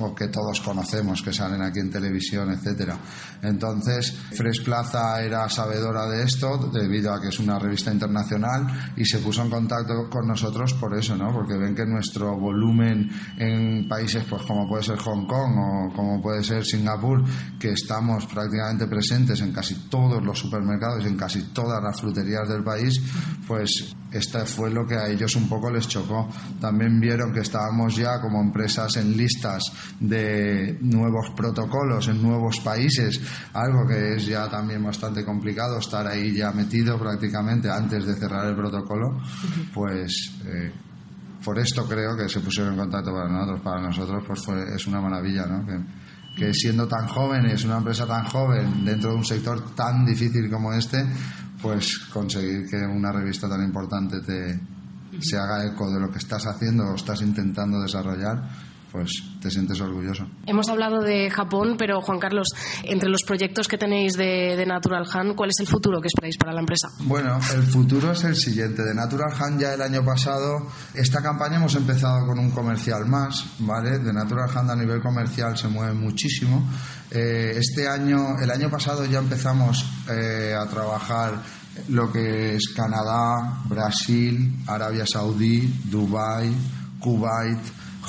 O 0.00 0.14
que 0.14 0.28
todos 0.28 0.60
conocemos, 0.60 1.22
que 1.22 1.32
salen 1.32 1.62
aquí 1.62 1.80
en 1.80 1.90
televisión, 1.90 2.50
etcétera. 2.50 2.96
Entonces, 3.42 4.16
Fresh 4.32 4.64
Plaza 4.64 5.22
era 5.22 5.48
sabedora 5.48 6.06
de 6.06 6.24
esto 6.24 6.70
debido 6.72 7.12
a 7.12 7.20
que 7.20 7.28
es 7.28 7.38
una 7.38 7.58
revista 7.58 7.92
internacional 7.92 8.92
y 8.96 9.04
se 9.04 9.18
puso 9.18 9.42
en 9.42 9.50
contacto 9.50 10.08
con 10.10 10.26
nosotros 10.26 10.74
por 10.74 10.96
eso, 10.98 11.16
¿no? 11.16 11.32
Porque 11.32 11.56
ven 11.56 11.74
que 11.74 11.86
nuestro 11.86 12.36
volumen 12.38 13.08
en 13.38 13.88
países 13.88 14.24
pues 14.28 14.42
como 14.42 14.68
puede 14.68 14.82
ser 14.82 14.98
Hong 14.98 15.26
Kong 15.26 15.58
o 15.58 15.94
como 15.94 16.20
puede 16.22 16.42
ser 16.42 16.64
Singapur, 16.64 17.24
que 17.58 17.70
estamos 17.72 18.26
prácticamente 18.26 18.86
presentes 18.86 19.40
en 19.40 19.52
casi 19.52 19.88
todos 19.88 20.22
los 20.22 20.38
supermercados 20.38 21.04
y 21.04 21.08
en 21.08 21.16
casi 21.16 21.42
todas 21.52 21.82
las 21.82 22.00
fruterías 22.00 22.48
del 22.48 22.62
país, 22.62 23.00
pues 23.46 23.94
este 24.12 24.44
fue 24.44 24.70
lo 24.70 24.86
que 24.86 24.96
a 24.96 25.08
ellos 25.08 25.36
un 25.36 25.48
poco 25.48 25.70
les 25.70 25.86
chocó. 25.86 26.28
También 26.60 26.98
vieron 27.00 27.32
que 27.32 27.40
estábamos 27.40 27.96
ya 27.96 28.20
como 28.20 28.40
empresas 28.40 28.96
en 28.96 29.16
listas 29.16 29.64
de 30.00 30.78
nuevos 30.80 31.30
protocolos 31.36 32.08
en 32.08 32.22
nuevos 32.22 32.60
países, 32.60 33.20
algo 33.52 33.86
que 33.86 34.14
es 34.14 34.26
ya 34.26 34.48
también 34.48 34.82
bastante 34.82 35.24
complicado 35.24 35.78
estar 35.78 36.06
ahí 36.06 36.34
ya 36.34 36.52
metido 36.52 36.98
prácticamente 36.98 37.70
antes 37.70 38.06
de 38.06 38.14
cerrar 38.14 38.46
el 38.46 38.56
protocolo, 38.56 39.18
pues 39.72 40.32
eh, 40.44 40.72
por 41.44 41.58
esto 41.58 41.86
creo 41.86 42.16
que 42.16 42.28
se 42.28 42.40
pusieron 42.40 42.74
en 42.74 42.80
contacto 42.80 43.12
para 43.12 43.28
nosotros. 43.28 43.60
Para 43.60 43.80
nosotros 43.80 44.24
pues 44.26 44.44
fue, 44.44 44.74
es 44.74 44.86
una 44.86 45.00
maravilla, 45.00 45.46
¿no? 45.46 45.66
Que, 46.36 46.54
siendo 46.54 46.86
tan 46.86 47.06
jóvenes, 47.06 47.64
una 47.64 47.78
empresa 47.78 48.06
tan 48.06 48.24
joven, 48.24 48.84
dentro 48.84 49.10
de 49.10 49.16
un 49.16 49.24
sector 49.24 49.74
tan 49.74 50.06
difícil 50.06 50.50
como 50.50 50.72
este, 50.72 51.04
pues 51.60 51.98
conseguir 52.12 52.66
que 52.70 52.78
una 52.78 53.12
revista 53.12 53.48
tan 53.48 53.62
importante 53.62 54.20
te 54.20 54.60
se 55.20 55.36
haga 55.36 55.66
eco 55.66 55.90
de 55.90 56.00
lo 56.00 56.10
que 56.10 56.18
estás 56.18 56.46
haciendo 56.46 56.84
o 56.84 56.94
estás 56.94 57.20
intentando 57.22 57.80
desarrollar, 57.80 58.48
pues 58.92 59.22
te 59.40 59.50
sientes 59.50 59.80
orgulloso. 59.80 60.26
Hemos 60.46 60.68
hablado 60.68 61.00
de 61.00 61.30
Japón, 61.30 61.76
pero 61.78 62.00
Juan 62.00 62.18
Carlos, 62.18 62.48
entre 62.84 63.08
los 63.08 63.22
proyectos 63.22 63.68
que 63.68 63.78
tenéis 63.78 64.14
de, 64.14 64.56
de, 64.56 64.66
Natural 64.66 65.06
Han, 65.12 65.34
¿cuál 65.34 65.50
es 65.50 65.60
el 65.60 65.66
futuro 65.66 66.00
que 66.00 66.08
esperáis 66.08 66.36
para 66.36 66.52
la 66.52 66.60
empresa? 66.60 66.88
Bueno, 67.00 67.38
el 67.54 67.62
futuro 67.62 68.12
es 68.12 68.24
el 68.24 68.36
siguiente. 68.36 68.82
De 68.82 68.94
Natural 68.94 69.32
Han 69.38 69.58
ya 69.58 69.74
el 69.74 69.82
año 69.82 70.04
pasado, 70.04 70.66
esta 70.94 71.22
campaña 71.22 71.56
hemos 71.56 71.74
empezado 71.74 72.26
con 72.26 72.38
un 72.38 72.50
comercial 72.50 73.06
más, 73.06 73.44
¿vale? 73.60 73.98
De 73.98 74.12
Natural 74.12 74.50
Han 74.54 74.70
a 74.70 74.76
nivel 74.76 75.00
comercial 75.00 75.56
se 75.56 75.68
mueve 75.68 75.94
muchísimo. 75.94 76.68
Eh, 77.10 77.54
este 77.56 77.88
año, 77.88 78.38
el 78.40 78.50
año 78.50 78.70
pasado 78.70 79.04
ya 79.04 79.18
empezamos 79.18 79.84
eh, 80.08 80.54
a 80.54 80.66
trabajar 80.68 81.42
lo 81.88 82.12
que 82.12 82.56
es 82.56 82.72
Canadá, 82.74 83.62
Brasil, 83.64 84.62
Arabia 84.66 85.06
Saudí, 85.06 85.82
Dubai, 85.84 86.52
Kuwait, 86.98 87.58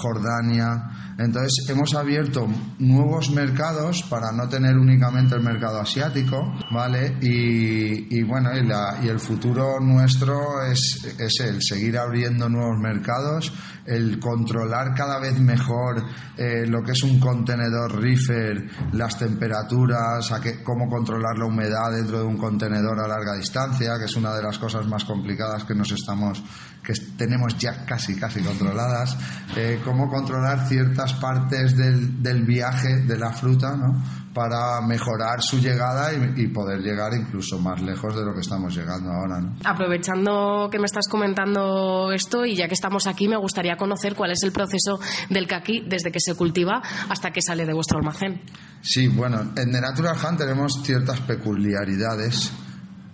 Jordania. 0.02 1.11
Entonces 1.24 1.70
hemos 1.70 1.94
abierto 1.94 2.48
nuevos 2.80 3.30
mercados 3.30 4.04
para 4.10 4.32
no 4.32 4.50
tener 4.50 4.76
únicamente 4.76 5.36
el 5.36 5.42
mercado 5.42 5.80
asiático, 5.80 6.52
¿vale? 6.72 7.18
Y, 7.22 8.18
y 8.18 8.24
bueno, 8.24 8.50
y, 8.58 8.66
la, 8.66 9.00
y, 9.04 9.08
el 9.08 9.20
futuro 9.20 9.80
nuestro 9.80 10.64
es, 10.64 11.16
es, 11.20 11.40
el 11.42 11.62
seguir 11.62 11.98
abriendo 11.98 12.50
nuevos 12.50 12.80
mercados, 12.80 13.54
el 13.86 14.20
controlar 14.20 14.96
cada 14.96 15.20
vez 15.20 15.40
mejor 15.40 16.04
eh, 16.38 16.66
lo 16.66 16.82
que 16.82 16.94
es 16.94 17.04
un 17.04 17.20
contenedor 17.20 18.02
reefer, 18.02 18.70
las 18.94 19.20
temperaturas, 19.20 20.32
a 20.32 20.42
qué, 20.42 20.64
cómo 20.64 20.90
controlar 20.90 21.38
la 21.38 21.46
humedad 21.46 21.92
dentro 21.92 22.20
de 22.20 22.26
un 22.26 22.38
contenedor 22.38 23.00
a 23.00 23.08
larga 23.08 23.36
distancia, 23.36 24.00
que 24.00 24.06
es 24.06 24.16
una 24.16 24.34
de 24.34 24.42
las 24.42 24.58
cosas 24.58 24.88
más 24.88 25.06
complicadas 25.06 25.66
que 25.66 25.76
nos 25.76 25.92
estamos 25.92 26.42
que 26.84 26.94
tenemos 27.18 27.58
ya 27.58 27.86
casi 27.86 28.16
casi 28.16 28.42
controladas, 28.42 29.18
eh, 29.56 29.80
cómo 29.84 30.10
controlar 30.10 30.68
ciertas 30.68 31.11
partes 31.16 31.76
del, 31.76 32.22
del, 32.22 32.44
viaje 32.44 32.98
de 33.08 33.18
la 33.18 33.32
fruta, 33.32 33.76
¿no? 33.76 34.02
para 34.34 34.80
mejorar 34.82 35.42
su 35.42 35.60
llegada 35.60 36.14
y, 36.14 36.44
y, 36.44 36.48
poder 36.48 36.80
llegar 36.80 37.14
incluso 37.14 37.60
más 37.60 37.82
lejos 37.82 38.16
de 38.16 38.24
lo 38.24 38.34
que 38.34 38.40
estamos 38.40 38.74
llegando 38.74 39.12
ahora. 39.12 39.42
¿no? 39.42 39.56
Aprovechando 39.66 40.70
que 40.72 40.80
me 40.80 40.86
estás 40.86 41.08
comentando 41.10 42.12
esto 42.14 42.46
y 42.46 42.56
ya 42.56 42.68
que 42.68 42.74
estamos 42.74 43.08
aquí, 43.08 43.28
me 43.28 43.36
gustaría 43.36 43.76
conocer 43.76 44.16
cuál 44.16 44.32
es 44.32 44.44
el 44.44 44.54
proceso 44.54 45.00
del 45.30 45.48
kaki 45.48 45.86
desde 45.88 46.12
que 46.12 46.20
se 46.22 46.36
cultiva 46.36 46.82
hasta 47.10 47.32
que 47.32 47.42
sale 47.42 47.66
de 47.66 47.74
vuestro 47.74 47.98
almacén. 47.98 48.42
Sí, 48.82 49.08
bueno, 49.08 49.42
en 49.56 49.72
The 49.72 49.82
Natural 49.82 50.16
Hunt 50.16 50.40
tenemos 50.40 50.82
ciertas 50.84 51.20
peculiaridades 51.22 52.52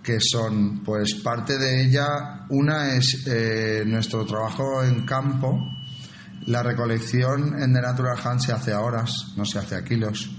que 0.08 0.20
son, 0.20 0.82
pues 0.84 1.16
parte 1.16 1.58
de 1.58 1.84
ella, 1.84 2.46
una 2.48 2.94
es 2.94 3.26
eh, 3.26 3.82
nuestro 3.84 4.24
trabajo 4.24 4.82
en 4.82 5.04
campo, 5.04 5.60
la 6.48 6.62
recolección 6.62 7.60
en 7.60 7.74
The 7.74 7.82
Natural 7.82 8.16
Hunt 8.24 8.40
se 8.40 8.52
hace 8.52 8.72
a 8.72 8.80
horas, 8.80 9.34
no 9.36 9.44
se 9.44 9.58
hace 9.58 9.76
a 9.76 9.84
kilos, 9.84 10.30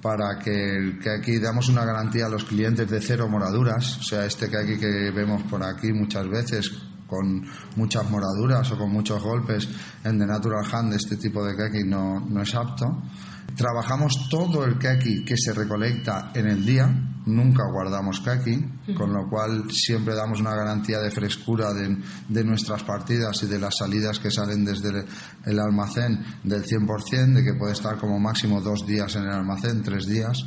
para 0.00 0.38
que, 0.38 0.98
que 1.00 1.10
aquí 1.10 1.38
damos 1.38 1.68
una 1.68 1.84
garantía 1.84 2.24
a 2.26 2.30
los 2.30 2.44
clientes 2.44 2.88
de 2.88 3.00
cero 3.02 3.28
moraduras, 3.28 3.98
o 3.98 4.02
sea, 4.02 4.24
este 4.24 4.48
que 4.48 4.56
aquí 4.56 4.78
que 4.78 5.10
vemos 5.14 5.42
por 5.44 5.62
aquí 5.62 5.92
muchas 5.92 6.26
veces 6.28 6.72
con 7.12 7.44
muchas 7.76 8.08
moraduras 8.10 8.72
o 8.72 8.78
con 8.78 8.90
muchos 8.90 9.22
golpes 9.22 9.68
en 10.02 10.18
The 10.18 10.24
Natural 10.24 10.64
Hand, 10.64 10.94
este 10.94 11.18
tipo 11.18 11.44
de 11.44 11.54
kaki 11.54 11.84
no, 11.84 12.20
no 12.20 12.40
es 12.40 12.54
apto. 12.54 12.86
Trabajamos 13.54 14.30
todo 14.30 14.64
el 14.64 14.78
kaki 14.78 15.22
que 15.26 15.36
se 15.36 15.52
recolecta 15.52 16.32
en 16.34 16.46
el 16.46 16.64
día, 16.64 16.86
nunca 17.26 17.64
guardamos 17.70 18.20
kaki, 18.20 18.94
con 18.96 19.12
lo 19.12 19.28
cual 19.28 19.70
siempre 19.70 20.14
damos 20.14 20.40
una 20.40 20.54
garantía 20.54 21.00
de 21.00 21.10
frescura 21.10 21.74
de, 21.74 21.98
de 22.30 22.44
nuestras 22.44 22.82
partidas 22.82 23.42
y 23.42 23.46
de 23.46 23.58
las 23.58 23.76
salidas 23.76 24.18
que 24.18 24.30
salen 24.30 24.64
desde 24.64 24.88
el, 24.88 25.04
el 25.44 25.60
almacén 25.60 26.18
del 26.44 26.64
100%, 26.64 27.34
de 27.34 27.44
que 27.44 27.58
puede 27.58 27.74
estar 27.74 27.98
como 27.98 28.18
máximo 28.18 28.62
dos 28.62 28.86
días 28.86 29.14
en 29.16 29.24
el 29.24 29.32
almacén, 29.32 29.82
tres 29.82 30.06
días. 30.06 30.46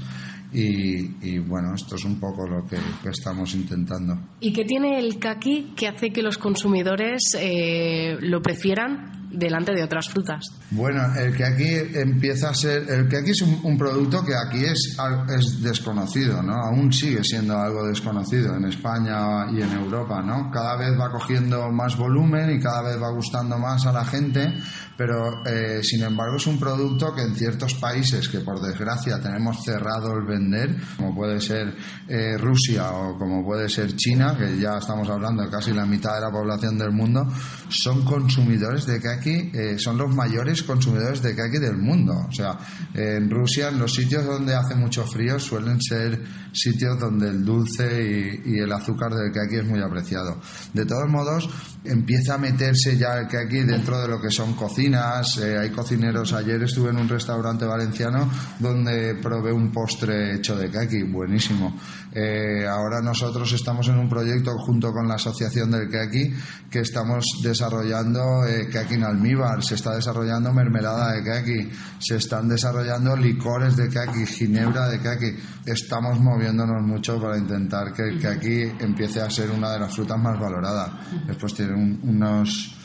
Y, 0.53 1.39
bueno, 1.39 1.75
esto 1.75 1.95
es 1.95 2.05
un 2.05 2.19
poco 2.19 2.47
lo 2.47 2.65
que, 2.65 2.77
que, 3.03 3.09
estamos 3.09 3.53
intentando. 3.55 4.17
¿Y 4.39 4.53
qué 4.53 4.63
tiene 4.63 4.99
el 4.99 5.19
kaki 5.19 5.73
que 5.75 5.87
hace 5.87 6.11
que 6.11 6.21
los 6.21 6.37
consumidores 6.37 7.35
eh, 7.37 8.17
lo 8.21 8.41
prefieran 8.41 9.24
delante 9.37 9.73
de 9.73 9.83
otras 9.83 10.09
frutas? 10.09 10.45
Bueno, 10.71 11.01
el 11.15 11.35
que 11.35 11.43
aquí 11.43 11.69
empieza 11.93 12.49
a 12.49 12.53
ser, 12.53 12.89
el 12.89 13.07
que 13.07 13.17
aquí 13.17 13.31
es 13.31 13.41
un, 13.41 13.77
producto 13.77 14.23
que 14.23 14.33
aquí 14.35 14.63
es, 14.63 14.97
es 15.37 15.61
desconocido, 15.61 16.41
¿no? 16.41 16.53
Aún 16.53 16.91
sigue 16.91 17.23
siendo 17.23 17.57
algo 17.57 17.85
desconocido 17.85 18.55
en 18.55 18.65
España 18.65 19.51
y 19.51 19.61
en 19.61 19.71
Europa, 19.71 20.21
¿no? 20.21 20.49
Cada 20.51 20.77
vez 20.77 20.99
va 20.99 21.11
cogiendo 21.11 21.69
más 21.71 21.97
volumen 21.97 22.55
y 22.55 22.59
cada 22.59 22.81
vez 22.81 23.01
va 23.01 23.11
gustando 23.11 23.57
más 23.57 23.85
a 23.85 23.91
la 23.91 24.05
gente, 24.05 24.53
pero 24.97 25.45
eh, 25.45 25.81
sin 25.83 26.03
embargo 26.03 26.37
es 26.37 26.47
un 26.47 26.59
producto 26.59 27.13
que 27.13 27.21
en 27.21 27.35
ciertos 27.35 27.73
países 27.75 28.29
que 28.29 28.39
por 28.39 28.61
desgracia 28.61 29.19
tenemos 29.19 29.63
cerrado 29.63 30.13
el 30.13 30.25
vender, 30.25 30.75
como 30.97 31.13
puede 31.13 31.41
ser 31.41 31.75
eh, 32.07 32.37
Rusia 32.37 32.91
o 32.91 33.17
como 33.17 33.43
puede 33.43 33.69
ser 33.69 33.95
China, 33.95 34.35
que 34.37 34.57
ya 34.57 34.77
estamos 34.77 35.09
hablando 35.09 35.43
de 35.43 35.49
casi 35.49 35.73
la 35.73 35.85
mitad 35.85 36.15
de 36.15 36.21
la 36.21 36.31
población 36.31 36.77
del 36.77 36.91
mundo, 36.91 37.27
son 37.69 38.05
consumidores 38.05 38.85
de 38.85 39.01
eh, 39.31 39.77
son 39.77 39.97
los 39.97 40.13
mayores 40.13 40.63
consumidores 40.63 41.21
de 41.21 41.35
kaki 41.35 41.57
del 41.57 41.77
mundo. 41.77 42.13
O 42.27 42.31
sea, 42.31 42.57
en 42.93 43.29
Rusia, 43.29 43.69
en 43.69 43.79
los 43.79 43.93
sitios 43.93 44.25
donde 44.25 44.55
hace 44.55 44.75
mucho 44.75 45.05
frío, 45.05 45.39
suelen 45.39 45.81
ser 45.81 46.21
sitios 46.51 46.99
donde 46.99 47.29
el 47.29 47.43
dulce 47.43 48.41
y, 48.45 48.53
y 48.55 48.59
el 48.59 48.71
azúcar 48.71 49.13
del 49.13 49.31
kaki 49.31 49.57
es 49.57 49.65
muy 49.65 49.81
apreciado. 49.81 50.39
De 50.73 50.85
todos 50.85 51.09
modos, 51.09 51.49
empieza 51.85 52.35
a 52.35 52.37
meterse 52.37 52.97
ya 52.97 53.19
el 53.19 53.27
kaki 53.27 53.61
dentro 53.63 53.99
de 54.01 54.07
lo 54.07 54.21
que 54.21 54.29
son 54.29 54.53
cocinas. 54.53 55.37
Eh, 55.37 55.57
hay 55.57 55.69
cocineros. 55.69 56.33
Ayer 56.33 56.61
estuve 56.63 56.89
en 56.89 56.97
un 56.97 57.09
restaurante 57.09 57.65
valenciano 57.65 58.29
donde 58.59 59.15
probé 59.15 59.51
un 59.51 59.71
postre 59.71 60.35
hecho 60.35 60.55
de 60.57 60.69
kaki, 60.69 61.03
buenísimo. 61.03 61.75
Eh, 62.17 62.65
ahora 62.65 63.01
nosotros 63.01 63.51
estamos 63.51 63.89
en 63.89 63.97
un 63.97 64.07
proyecto 64.07 64.57
junto 64.57 64.93
con 64.93 65.05
la 65.05 65.15
Asociación 65.15 65.69
del 65.71 65.89
Kaki 65.89 66.33
que 66.69 66.79
estamos 66.79 67.25
desarrollando 67.43 68.45
eh, 68.45 68.69
kaki 68.71 68.93
en 68.93 69.03
almíbar, 69.03 69.61
se 69.61 69.75
está 69.75 69.95
desarrollando 69.95 70.53
mermelada 70.53 71.11
de 71.11 71.23
kaki, 71.23 71.69
se 71.99 72.15
están 72.15 72.47
desarrollando 72.47 73.17
licores 73.17 73.75
de 73.75 73.89
kaki, 73.89 74.25
ginebra 74.25 74.87
de 74.87 74.99
kaki. 74.99 75.35
Estamos 75.65 76.19
moviéndonos 76.19 76.81
mucho 76.83 77.19
para 77.21 77.37
intentar 77.37 77.91
que 77.91 78.03
el 78.03 78.21
kaki 78.21 78.61
empiece 78.79 79.21
a 79.21 79.29
ser 79.29 79.51
una 79.51 79.71
de 79.71 79.79
las 79.79 79.93
frutas 79.93 80.17
más 80.17 80.39
valoradas. 80.39 80.91
Después 81.27 81.53
tiene 81.53 81.74
un, 81.75 81.99
unos 82.03 82.75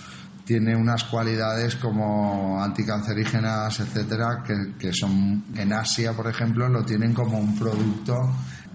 tiene 0.44 0.74
unas 0.74 1.04
cualidades 1.04 1.76
como 1.76 2.60
anticancerígenas, 2.60 3.78
etcétera, 3.78 4.42
que, 4.44 4.74
que, 4.76 4.92
son 4.92 5.44
en 5.54 5.72
Asia, 5.72 6.12
por 6.12 6.26
ejemplo, 6.26 6.68
lo 6.68 6.84
tienen 6.84 7.14
como 7.14 7.38
un 7.38 7.56
producto 7.56 8.16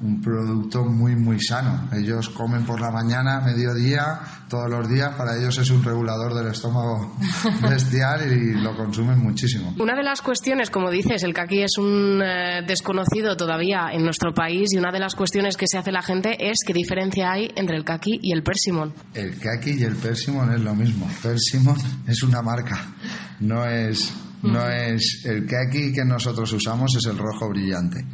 un 0.01 0.21
producto 0.21 0.83
muy 0.83 1.15
muy 1.15 1.39
sano. 1.39 1.89
Ellos 1.93 2.29
comen 2.29 2.65
por 2.65 2.81
la 2.81 2.91
mañana, 2.91 3.39
mediodía, 3.41 4.19
todos 4.49 4.69
los 4.69 4.89
días, 4.89 5.15
para 5.15 5.37
ellos 5.37 5.57
es 5.57 5.69
un 5.69 5.83
regulador 5.83 6.33
del 6.33 6.47
estómago 6.47 7.15
bestial 7.61 8.31
y 8.31 8.61
lo 8.61 8.75
consumen 8.75 9.19
muchísimo. 9.19 9.73
Una 9.79 9.95
de 9.95 10.03
las 10.03 10.21
cuestiones, 10.21 10.69
como 10.69 10.91
dices, 10.91 11.23
el 11.23 11.33
kaki 11.33 11.61
es 11.61 11.77
un 11.77 12.21
eh, 12.23 12.61
desconocido 12.67 13.37
todavía 13.37 13.89
en 13.91 14.03
nuestro 14.03 14.33
país 14.33 14.73
y 14.73 14.77
una 14.77 14.91
de 14.91 14.99
las 14.99 15.15
cuestiones 15.15 15.57
que 15.57 15.67
se 15.67 15.77
hace 15.77 15.91
la 15.91 16.01
gente 16.01 16.49
es 16.49 16.59
qué 16.65 16.73
diferencia 16.73 17.31
hay 17.31 17.51
entre 17.55 17.77
el 17.77 17.85
kaki 17.85 18.19
y 18.21 18.33
el 18.33 18.43
persimón. 18.43 18.93
El 19.13 19.39
kaki 19.39 19.71
y 19.71 19.83
el 19.83 19.95
persimón 19.95 20.53
es 20.53 20.61
lo 20.61 20.75
mismo. 20.75 21.09
Persimón 21.21 21.77
es 22.07 22.21
una 22.23 22.41
marca, 22.41 22.93
no 23.39 23.65
es 23.65 24.13
no 24.45 24.69
es 24.69 25.23
el 25.25 25.45
kaki 25.45 25.93
que 25.93 26.05
nosotros 26.05 26.51
usamos 26.53 26.95
es 26.95 27.05
el 27.05 27.17
rojo 27.17 27.49
brillante 27.49 28.05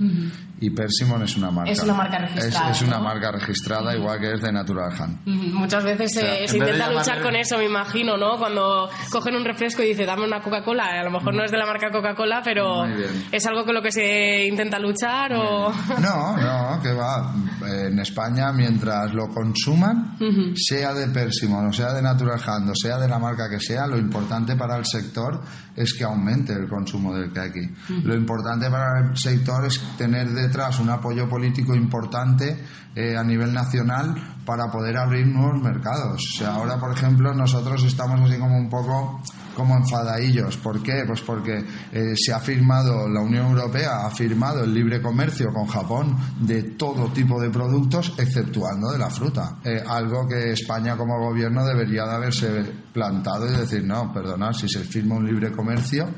y 0.61 0.69
Persimmon 0.69 1.23
es 1.23 1.35
una 1.37 1.49
marca. 1.49 1.71
Es 1.71 1.81
una 1.81 1.95
marca 1.95 2.19
registrada. 2.19 2.71
Es, 2.71 2.81
una 2.83 2.99
marca 2.99 3.31
registrada, 3.31 3.95
igual 3.95 4.19
que 4.19 4.33
es 4.33 4.41
de 4.41 4.51
Natural 4.51 4.91
Hand. 4.95 5.25
Muchas 5.25 5.83
veces 5.83 6.13
se 6.13 6.55
intenta 6.55 6.91
luchar 6.91 7.21
con 7.23 7.35
eso, 7.35 7.57
me 7.57 7.65
imagino, 7.65 8.15
¿no? 8.15 8.37
Cuando 8.37 8.87
cogen 9.09 9.35
un 9.35 9.43
refresco 9.43 9.81
y 9.81 9.87
dicen, 9.87 10.05
dame 10.05 10.23
una 10.23 10.39
Coca-Cola. 10.39 11.01
A 11.01 11.03
lo 11.03 11.09
mejor 11.09 11.33
no 11.33 11.43
es 11.43 11.51
de 11.51 11.57
la 11.57 11.65
marca 11.65 11.89
Coca-Cola, 11.89 12.41
pero 12.43 12.85
¿es 13.31 13.45
algo 13.47 13.65
con 13.65 13.73
lo 13.73 13.81
que 13.81 13.91
se 13.91 14.45
intenta 14.47 14.77
luchar 14.77 15.33
o...? 15.33 15.71
No, 16.01 16.35
no, 16.37 16.81
que 16.81 16.93
va. 16.93 17.33
En 17.67 17.99
España, 17.99 18.51
mientras 18.51 19.13
lo 19.13 19.29
consuman, 19.29 20.17
sea 20.55 20.93
de 20.93 21.07
Persimmon 21.07 21.67
o 21.67 21.73
sea 21.73 21.93
de 21.93 22.01
Natural 22.01 22.39
Hand 22.45 22.69
o 22.69 22.75
sea 22.75 22.97
de 22.97 23.07
la 23.07 23.19
marca 23.19 23.49
que 23.49 23.59
sea, 23.59 23.87
lo 23.87 23.97
importante 23.97 24.55
para 24.55 24.77
el 24.77 24.85
sector 24.85 25.41
es 25.75 25.93
que 25.93 26.05
aumente 26.21 26.53
el 26.53 26.67
consumo 26.67 27.15
del 27.15 27.33
kaki. 27.33 27.67
Lo 28.03 28.15
importante 28.15 28.69
para 28.69 28.99
el 28.99 29.17
sector 29.17 29.65
es 29.65 29.81
tener 29.97 30.29
de 30.29 30.43
detrás 30.43 30.79
un 30.79 30.89
apoyo 30.89 31.27
político 31.27 31.75
importante 31.75 32.57
eh, 32.95 33.15
a 33.17 33.23
nivel 33.23 33.53
nacional 33.53 34.15
para 34.45 34.71
poder 34.71 34.97
abrir 34.97 35.25
nuevos 35.27 35.61
mercados. 35.61 36.41
Ahora, 36.45 36.79
por 36.79 36.91
ejemplo, 36.91 37.33
nosotros 37.33 37.83
estamos 37.83 38.19
así 38.21 38.39
como 38.39 38.57
un 38.57 38.69
poco 38.69 39.21
como 39.55 39.75
enfadadillos. 39.77 40.57
¿Por 40.57 40.81
qué? 40.81 41.03
Pues 41.05 41.21
porque 41.21 41.65
eh, 41.91 42.13
se 42.15 42.33
ha 42.33 42.39
firmado, 42.39 43.07
la 43.07 43.21
Unión 43.21 43.47
Europea 43.47 44.05
ha 44.05 44.11
firmado 44.11 44.63
el 44.63 44.73
libre 44.73 45.01
comercio 45.01 45.53
con 45.53 45.67
Japón 45.67 46.17
de 46.39 46.63
todo 46.63 47.11
tipo 47.11 47.39
de 47.39 47.49
productos, 47.49 48.13
exceptuando 48.17 48.91
de 48.91 48.97
la 48.97 49.09
fruta. 49.09 49.57
Eh, 49.63 49.83
algo 49.87 50.27
que 50.27 50.53
España 50.53 50.97
como 50.97 51.19
gobierno 51.19 51.65
debería 51.65 52.05
de 52.05 52.15
haberse 52.15 52.49
plantado 52.93 53.47
y 53.47 53.57
decir, 53.57 53.83
no, 53.83 54.11
perdonad, 54.11 54.53
si 54.53 54.67
se 54.67 54.79
firma 54.79 55.15
un 55.15 55.27
libre 55.27 55.51
comercio, 55.51 56.09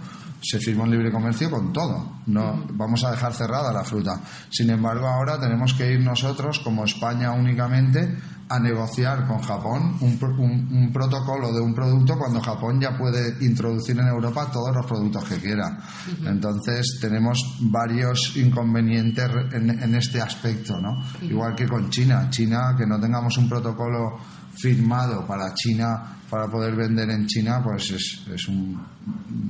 se 0.44 0.60
firma 0.60 0.84
un 0.84 0.92
libre 0.92 1.12
comercio 1.12 1.50
con 1.50 1.72
todo. 1.72 2.20
No 2.28 2.66
vamos 2.74 3.04
a 3.04 3.12
dejar 3.12 3.34
cerrada 3.34 3.72
la 3.72 3.84
fruta. 3.84 4.22
Sin 4.50 4.70
embargo, 4.70 5.08
ahora 5.08 5.40
tenemos 5.40 5.74
que 5.74 5.92
ir 5.92 6.02
nosotros, 6.02 6.60
como 6.60 6.84
España 6.84 7.32
únicamente, 7.32 8.18
a 8.50 8.60
negociar 8.60 9.26
con 9.26 9.40
Japón 9.40 9.98
un, 10.02 10.92
protocolo 10.92 11.52
de 11.54 11.62
un 11.62 11.74
producto 11.74 12.18
cuando 12.18 12.42
Japón 12.42 12.80
ya 12.80 12.96
puede 12.98 13.44
introducir 13.46 13.98
en 13.98 14.08
Europa 14.08 14.50
todos 14.52 14.76
los 14.76 14.86
productos 14.86 15.24
que 15.24 15.38
quiera. 15.38 15.80
Entonces 16.26 17.00
tenemos 17.02 17.58
varios 17.62 18.36
inconvenientes 18.36 19.30
en, 19.54 19.70
en 19.70 19.96
este 19.96 20.22
aspecto, 20.22 20.78
¿no? 20.80 21.04
Igual 21.22 21.56
que 21.56 21.68
con 21.68 21.90
China. 21.90 22.30
China, 22.30 22.76
que 22.78 22.86
no 22.86 23.00
tengamos 23.00 23.38
un 23.38 23.50
protocolo 23.50 24.20
firmado 24.56 25.26
para 25.26 25.54
China 25.54 26.20
para 26.34 26.48
poder 26.48 26.76
vender 26.76 27.12
en 27.12 27.28
China, 27.28 27.62
pues 27.64 27.92
es, 27.92 28.26
es 28.34 28.48
un... 28.48 28.84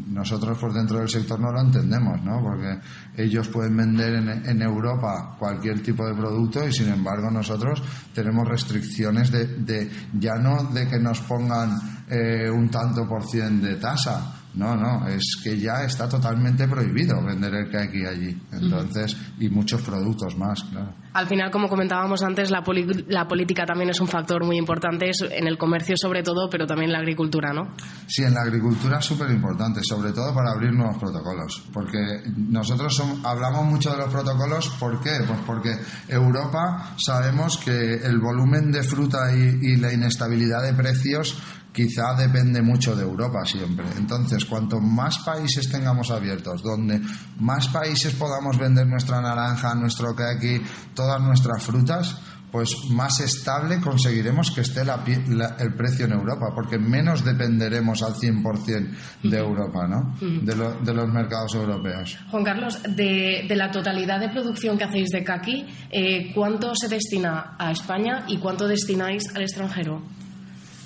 Nosotros 0.10 0.58
por 0.58 0.74
dentro 0.74 1.00
del 1.00 1.08
sector 1.08 1.40
no 1.40 1.50
lo 1.50 1.62
entendemos, 1.62 2.22
¿no? 2.22 2.42
Porque 2.44 2.78
ellos 3.16 3.48
pueden 3.48 3.78
vender 3.78 4.16
en, 4.16 4.28
en 4.46 4.62
Europa 4.62 5.38
cualquier 5.40 5.82
tipo 5.82 6.06
de 6.06 6.14
producto 6.14 6.68
y 6.68 6.74
sin 6.74 6.90
embargo 6.90 7.32
nosotros 7.32 7.82
tenemos 8.14 8.46
restricciones 8.46 9.32
de, 9.32 9.48
de 9.48 9.90
ya 10.20 10.36
no 10.36 10.62
de 10.74 10.86
que 10.90 11.00
nos 11.00 11.22
pongan 11.22 12.04
eh, 12.10 12.50
un 12.50 12.70
tanto 12.70 13.08
por 13.08 13.24
cien 13.30 13.62
de 13.62 13.78
tasa, 13.78 14.43
no, 14.56 14.76
no, 14.76 15.08
es 15.08 15.40
que 15.44 15.58
ya 15.58 15.84
está 15.84 16.08
totalmente 16.08 16.68
prohibido 16.68 17.24
vender 17.24 17.54
el 17.56 17.72
kaki 17.72 18.06
allí. 18.06 18.38
Entonces, 18.52 19.18
y 19.40 19.50
muchos 19.50 19.82
productos 19.82 20.38
más, 20.38 20.64
claro. 20.64 20.94
Al 21.14 21.28
final, 21.28 21.52
como 21.52 21.68
comentábamos 21.68 22.24
antes, 22.24 22.52
la, 22.52 22.64
la 23.08 23.28
política 23.28 23.66
también 23.66 23.90
es 23.90 24.00
un 24.00 24.08
factor 24.08 24.44
muy 24.44 24.58
importante 24.58 25.12
en 25.32 25.48
el 25.48 25.58
comercio 25.58 25.96
sobre 25.98 26.24
todo, 26.24 26.50
pero 26.50 26.66
también 26.68 26.90
en 26.90 26.94
la 26.94 27.00
agricultura, 27.00 27.52
¿no? 27.54 27.70
Sí, 28.08 28.24
en 28.24 28.34
la 28.34 28.42
agricultura 28.42 29.00
es 29.00 29.06
súper 29.06 29.32
importante, 29.32 29.82
sobre 29.84 30.12
todo 30.12 30.34
para 30.34 30.52
abrir 30.52 30.74
nuevos 30.74 30.98
protocolos. 30.98 31.64
Porque 31.74 32.00
nosotros 32.36 33.02
hablamos 33.24 33.66
mucho 33.66 33.92
de 33.92 33.98
los 33.98 34.12
protocolos, 34.12 34.70
¿por 34.80 35.00
qué? 35.02 35.22
Pues 35.26 35.40
porque 35.46 35.78
Europa 36.08 36.96
sabemos 36.98 37.58
que 37.58 37.96
el 37.96 38.20
volumen 38.20 38.72
de 38.72 38.84
fruta 38.84 39.34
y 39.34 39.78
la 39.78 39.94
inestabilidad 39.94 40.64
de 40.64 40.74
precios 40.74 41.38
quizá 41.74 42.14
depende 42.14 42.62
mucho 42.62 42.96
de 42.96 43.04
Europa 43.04 43.44
siempre. 43.46 43.86
Entonces, 43.98 44.46
cuanto 44.46 44.80
más 44.80 45.20
países 45.20 45.70
tengamos 45.70 46.12
abiertos, 46.12 46.62
donde 46.62 47.02
más 47.40 47.68
países 47.70 48.14
podamos 48.14 48.58
vender 48.58 48.86
nuestra 48.88 49.20
naranja, 49.20 49.74
nuestro 49.74 50.16
kaki, 50.16 50.62
todas 50.94 51.20
nuestras 51.22 51.64
frutas, 51.64 52.16
pues 52.54 52.70
más 52.92 53.20
estable 53.20 53.82
conseguiremos 53.82 54.52
que 54.52 54.62
esté 54.62 54.82
el 54.82 55.74
precio 55.74 56.06
en 56.06 56.12
Europa, 56.12 56.52
porque 56.54 56.78
menos 56.78 57.26
dependeremos 57.26 58.04
al 58.04 58.14
100% 58.14 58.96
de 59.24 59.38
Europa, 59.40 59.88
¿no? 59.88 60.16
de, 60.22 60.94
los 60.94 61.08
mercados 61.12 61.56
europeos. 61.56 62.16
Juan 62.30 62.44
Carlos, 62.44 62.78
de, 62.96 63.52
la 63.56 63.72
totalidad 63.72 64.20
de 64.20 64.30
producción 64.30 64.78
que 64.78 64.84
hacéis 64.84 65.10
de 65.10 65.24
kaki, 65.24 65.66
eh, 65.90 66.32
¿cuánto 66.36 66.76
se 66.76 66.88
destina 66.88 67.56
a 67.58 67.72
España 67.72 68.26
y 68.28 68.38
cuánto 68.38 68.68
destináis 68.68 69.24
al 69.34 69.42
extranjero? 69.42 70.04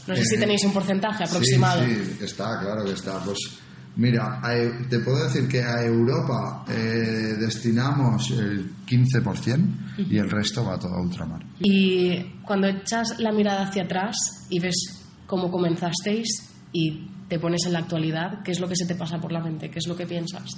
No 0.08 0.16
sé 0.16 0.24
si 0.24 0.36
eh, 0.36 0.40
tenéis 0.40 0.64
un 0.64 0.72
porcentaje 0.72 1.26
aproximado. 1.26 1.84
Sí, 1.84 1.96
sí, 1.96 2.24
está, 2.24 2.62
claro 2.62 2.86
que 2.86 2.94
está. 2.94 3.20
Pues 3.26 3.60
mira, 3.98 4.42
te 4.90 5.00
puedo 5.00 5.24
decir 5.26 5.48
que 5.48 5.62
a 5.62 5.84
Europa 5.84 6.64
eh, 6.70 7.36
destinamos 7.40 8.32
el 8.32 8.72
15% 8.86 10.08
y 10.10 10.18
el 10.18 10.30
resto 10.30 10.64
va 10.66 10.80
todo 10.80 10.96
a 10.96 11.02
ultramar. 11.02 11.44
Y 11.60 12.40
cuando 12.46 12.68
echas 12.68 13.20
la 13.20 13.32
mirada 13.32 13.68
hacia 13.68 13.84
atrás 13.84 14.16
y 14.50 14.60
ves 14.60 15.04
cómo 15.26 15.52
comenzasteis 15.52 16.50
y 16.72 17.10
te 17.28 17.40
pones 17.40 17.66
en 17.66 17.74
la 17.74 17.80
actualidad, 17.80 18.42
¿qué 18.44 18.52
es 18.52 18.60
lo 18.60 18.68
que 18.68 18.76
se 18.76 18.86
te 18.86 18.96
pasa 18.96 19.20
por 19.20 19.32
la 19.32 19.42
mente? 19.42 19.70
¿Qué 19.70 19.80
es 19.80 19.88
lo 19.88 19.96
que 19.96 20.06
piensas? 20.06 20.50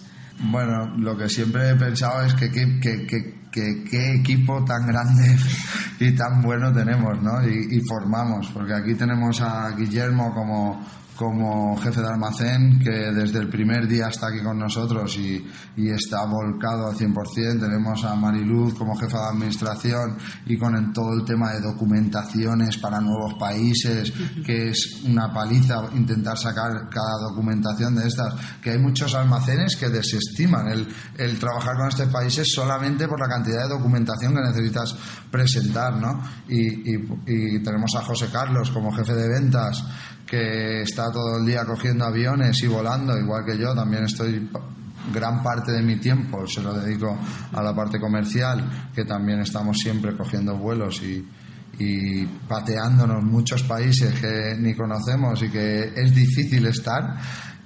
Bueno, 0.41 0.95
lo 0.97 1.17
que 1.17 1.27
siempre 1.27 1.69
he 1.69 1.75
pensado 1.75 2.23
es 2.23 2.33
que 2.33 2.49
qué 2.51 4.15
equipo 4.15 4.63
tan 4.63 4.85
grande 4.87 5.35
y 5.99 6.11
tan 6.15 6.41
bueno 6.41 6.71
tenemos, 6.71 7.21
¿no? 7.21 7.45
Y, 7.45 7.77
y, 7.77 7.81
formamos, 7.81 8.47
porque 8.53 8.73
aquí 8.73 8.95
tenemos 8.95 9.41
a 9.41 9.71
Guillermo 9.75 10.33
como 10.33 10.79
como 11.19 11.75
jefe 11.75 11.99
de 11.99 12.07
almacén 12.07 12.79
que 12.79 13.11
desde 13.11 13.39
el 13.39 13.49
primer 13.49 13.89
día 13.89 14.07
está 14.07 14.27
aquí 14.27 14.41
con 14.41 14.57
nosotros 14.57 15.17
y, 15.17 15.45
está 15.75 16.25
volcado 16.25 16.87
al 16.87 16.95
100%. 16.95 17.59
Tenemos 17.59 18.05
a 18.05 18.15
Mariluz 18.15 18.73
como 18.75 18.95
jefa 18.95 19.17
de 19.17 19.27
administración 19.35 20.17
y 20.45 20.57
con 20.57 20.93
todo 20.93 21.13
el 21.13 21.25
tema 21.25 21.51
de 21.51 21.61
documentaciones 21.61 22.77
para 22.77 23.01
nuevos 23.01 23.33
países, 23.33 24.13
que 24.45 24.69
es 24.69 25.01
una 25.03 25.33
paliza 25.33 25.89
intentar 25.93 26.37
sacar 26.37 26.71
cada 26.89 27.29
documentación 27.29 27.95
de 27.95 28.07
estas. 28.07 28.35
Que 28.61 28.71
hay 28.71 28.79
muchos 28.79 29.13
almacenes 29.13 29.75
que 29.75 29.89
desestiman 29.89 30.69
el, 30.69 30.87
el 31.17 31.37
trabajar 31.37 31.75
con 31.75 31.89
estos 31.89 32.07
países 32.07 32.49
solamente 32.49 33.07
por 33.09 33.19
la 33.19 33.27
cantidad 33.27 33.63
de 33.63 33.75
documentación 33.75 34.33
que 34.35 34.41
necesitas 34.41 34.95
presentar, 35.29 35.97
¿no? 35.97 36.21
Y, 36.47 36.93
y 36.93 37.63
tenemos 37.63 37.93
a 37.95 38.01
José 38.03 38.27
Carlos 38.31 38.71
como 38.71 38.91
jefe 38.91 39.15
de 39.15 39.27
ventas 39.27 39.83
que 40.29 40.81
está 40.81 41.11
todo 41.11 41.37
el 41.37 41.45
día 41.45 41.65
cogiendo 41.65 42.05
aviones 42.05 42.61
y 42.61 42.67
volando, 42.67 43.17
igual 43.17 43.43
que 43.45 43.57
yo, 43.57 43.73
también 43.73 44.03
estoy 44.03 44.49
gran 45.13 45.41
parte 45.41 45.71
de 45.71 45.81
mi 45.81 45.97
tiempo 45.97 46.45
se 46.45 46.61
lo 46.61 46.73
dedico 46.73 47.17
a 47.53 47.63
la 47.63 47.75
parte 47.75 47.99
comercial, 47.99 48.89
que 48.93 49.05
también 49.05 49.39
estamos 49.39 49.77
siempre 49.77 50.15
cogiendo 50.15 50.57
vuelos 50.57 51.01
y, 51.01 51.25
pateándonos 52.45 53.23
muchos 53.23 53.63
países 53.63 54.13
que 54.19 54.53
ni 54.59 54.75
conocemos 54.75 55.41
y 55.41 55.49
que 55.49 55.93
es 55.95 56.13
difícil 56.13 56.65
estar 56.65 57.17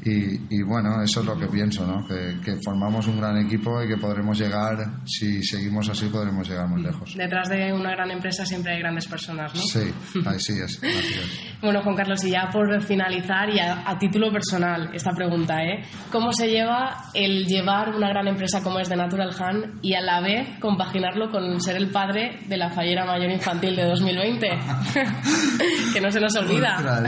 y, 0.05 0.61
bueno, 0.63 1.01
eso 1.01 1.21
es 1.21 1.25
lo 1.25 1.37
que 1.37 1.47
pienso, 1.47 1.85
¿no? 1.85 2.05
Que, 2.05 2.57
formamos 2.63 3.07
un 3.07 3.19
gran 3.19 3.37
equipo 3.37 3.81
y 3.81 3.87
que 3.87 3.97
podremos 3.97 4.37
llegar, 4.37 4.77
si 5.05 5.43
seguimos 5.43 5.89
así, 5.89 6.07
podremos 6.07 6.47
llegar 6.47 6.67
muy 6.67 6.81
lejos. 6.81 7.15
Detrás 7.15 7.49
de 7.49 7.71
una 7.71 7.91
gran 7.91 8.11
empresa 8.11 8.45
siempre 8.45 8.73
hay 8.73 8.79
grandes 8.79 9.07
personas, 9.07 9.53
¿no? 9.53 9.61
Sí, 9.61 9.91
así 10.25 10.53
es. 10.59 10.81
bueno, 11.61 11.81
Juan 11.81 11.95
Carlos, 11.95 12.23
y 12.25 12.31
ya 12.31 12.49
por 12.51 12.81
finalizar, 12.83 13.49
y 13.49 13.59
a, 13.59 13.97
título 13.99 14.31
personal, 14.31 14.89
esta 14.93 15.11
pregunta, 15.11 15.63
¿eh? 15.63 15.83
¿Cómo 16.11 16.33
se 16.33 16.49
lleva 16.49 17.05
el 17.13 17.45
llevar 17.45 17.95
una 17.95 18.09
gran 18.09 18.27
empresa 18.27 18.61
como 18.61 18.79
es 18.79 18.89
de 18.89 18.97
Natural 18.97 19.31
Han 19.39 19.79
y 19.81 19.93
a 19.93 20.01
la 20.01 20.21
vez 20.21 20.59
compaginarlo 20.59 21.31
con 21.31 21.61
ser 21.61 21.77
el 21.77 21.89
padre 21.89 22.39
de 22.47 22.57
la 22.57 22.69
fallera 22.69 23.05
mayor 23.05 23.31
infantil 23.31 23.75
de 23.75 23.85
2020? 23.85 24.49
que 25.93 26.01
no 26.01 26.11
se 26.11 26.19
nos 26.19 26.35
olvida. 26.35 27.03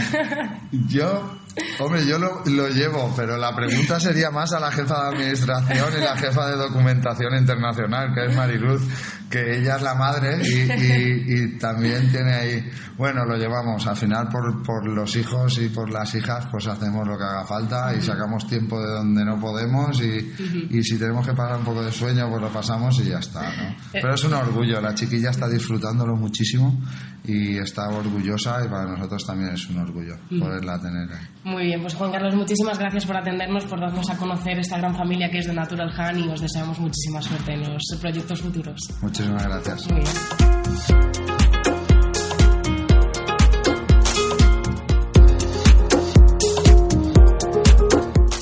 Yo 0.88 1.45
Hombre, 1.80 2.06
yo 2.06 2.20
lo, 2.20 2.44
lo, 2.46 2.68
llevo, 2.68 3.14
pero 3.16 3.38
la 3.38 3.56
pregunta 3.56 4.00
sería 4.00 4.30
más 4.30 4.52
a 4.52 4.60
la 4.60 4.72
jefa 4.72 5.04
de 5.04 5.16
administración 5.16 5.94
y 5.98 6.02
la 6.02 6.18
jefa 6.18 6.48
de 6.48 6.58
documentación 6.58 7.34
internacional, 7.38 8.14
que 8.14 8.26
es 8.26 8.36
Mariluz, 8.36 8.82
que 9.30 9.60
ella 9.60 9.78
es 9.78 9.82
la 9.82 9.96
madre 9.96 10.38
y, 10.44 11.34
y, 11.34 11.58
también 11.58 12.12
tiene 12.12 12.34
ahí, 12.34 12.72
bueno, 12.98 13.26
lo 13.26 13.38
llevamos, 13.38 13.88
al 13.88 13.96
final 13.96 14.28
por, 14.28 14.64
por, 14.64 14.88
los 14.88 15.16
hijos 15.16 15.58
y 15.60 15.70
por 15.70 15.90
las 15.92 16.14
hijas, 16.16 16.46
pues 16.52 16.68
hacemos 16.68 17.08
lo 17.08 17.18
que 17.18 17.24
haga 17.24 17.46
falta 17.46 17.94
y 17.96 18.02
sacamos 18.02 18.48
tiempo 18.48 18.82
de 18.82 18.92
donde 18.92 19.24
no 19.24 19.40
podemos 19.40 20.02
y, 20.02 20.34
y 20.70 20.84
si 20.84 20.98
tenemos 20.98 21.26
que 21.26 21.34
pasar 21.34 21.58
un 21.58 21.66
poco 21.66 21.84
de 21.84 21.92
sueño, 21.92 22.30
pues 22.30 22.42
lo 22.42 22.50
pasamos 22.50 23.00
y 23.00 23.06
ya 23.06 23.20
está, 23.20 23.42
¿no? 23.42 23.70
Eh. 23.70 23.78
Pero 23.94 24.14
es 24.14 24.24
un 24.24 24.34
orgullo, 24.34 24.82
la 24.82 24.94
chiquilla 24.94 25.30
está 25.30 25.48
disfrutándolo 25.48 26.16
muchísimo 26.16 26.82
y 27.28 27.58
está 27.58 27.90
orgullosa 27.90 28.64
y 28.66 28.68
para 28.68 28.86
nosotros 28.86 29.26
también 29.26 29.54
es 29.54 29.70
un 29.70 29.80
orgullo 29.80 30.16
poderla 30.40 30.80
tener 30.80 31.10
ahí. 31.12 31.28
Muy 31.44 31.64
bien, 31.66 31.82
pues 31.82 31.94
Juan 31.96 32.12
Carlos, 32.12 32.36
muchísimas 32.36 32.78
gracias 32.78 33.06
por 33.06 33.18
atendernos, 33.18 33.66
por 33.66 33.80
darnos 33.80 34.10
a 34.10 34.18
conocer 34.18 34.60
esta 34.60 34.78
gran 34.78 34.96
familia 34.96 35.30
que 35.30 35.40
es 35.40 35.48
de 35.48 35.54
Natural 35.54 35.92
Han 35.98 36.20
y 36.20 36.28
os 36.28 36.42
deseamos 36.42 36.80
muchísima 36.80 37.22
suerte 37.22 37.54
en 37.54 37.74
los 37.74 37.84
proyectos 38.00 38.42
futuros. 38.42 38.80
Muchísimas 39.02 39.46
gracias. 39.46 39.92
Muy 39.92 40.02
bien. 40.02 41.26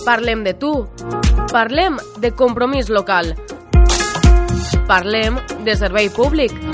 Parlem 0.05 0.43
de 0.43 0.53
tu. 0.53 0.89
Parlem 1.51 1.97
de 2.19 2.31
compromís 2.31 2.89
local. 2.89 3.35
Parlem 4.87 5.39
de 5.63 5.75
servei 5.77 6.09
públic. 6.09 6.72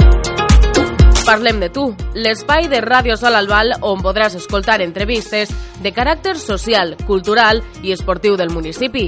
Parlem 1.29 1.59
de 1.61 1.67
tu, 1.69 1.83
l'espai 2.17 2.65
de 2.71 2.79
Ràdio 2.81 3.13
Sol 3.13 3.35
Albal 3.37 3.75
on 3.85 3.99
podràs 4.01 4.33
escoltar 4.33 4.79
entrevistes 4.81 5.51
de 5.77 5.91
caràcter 5.93 6.33
social, 6.41 6.95
cultural 7.05 7.61
i 7.85 7.93
esportiu 7.93 8.33
del 8.33 8.49
municipi. 8.49 9.03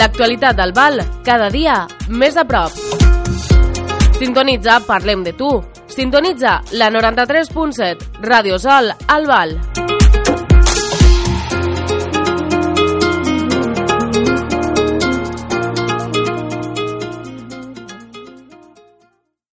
L'actualitat 0.00 0.56
d'Albal, 0.56 1.02
cada 1.26 1.50
dia 1.52 1.82
més 2.08 2.40
a 2.40 2.46
prop. 2.48 2.72
Sintonitza 4.16 4.78
Parlem 4.88 5.20
de 5.28 5.36
tu. 5.36 5.52
Sintonitza 5.84 6.62
la 6.72 6.88
93.7, 6.88 8.24
Ràdio 8.24 8.56
Sol 8.56 8.88
Albal. 9.04 9.58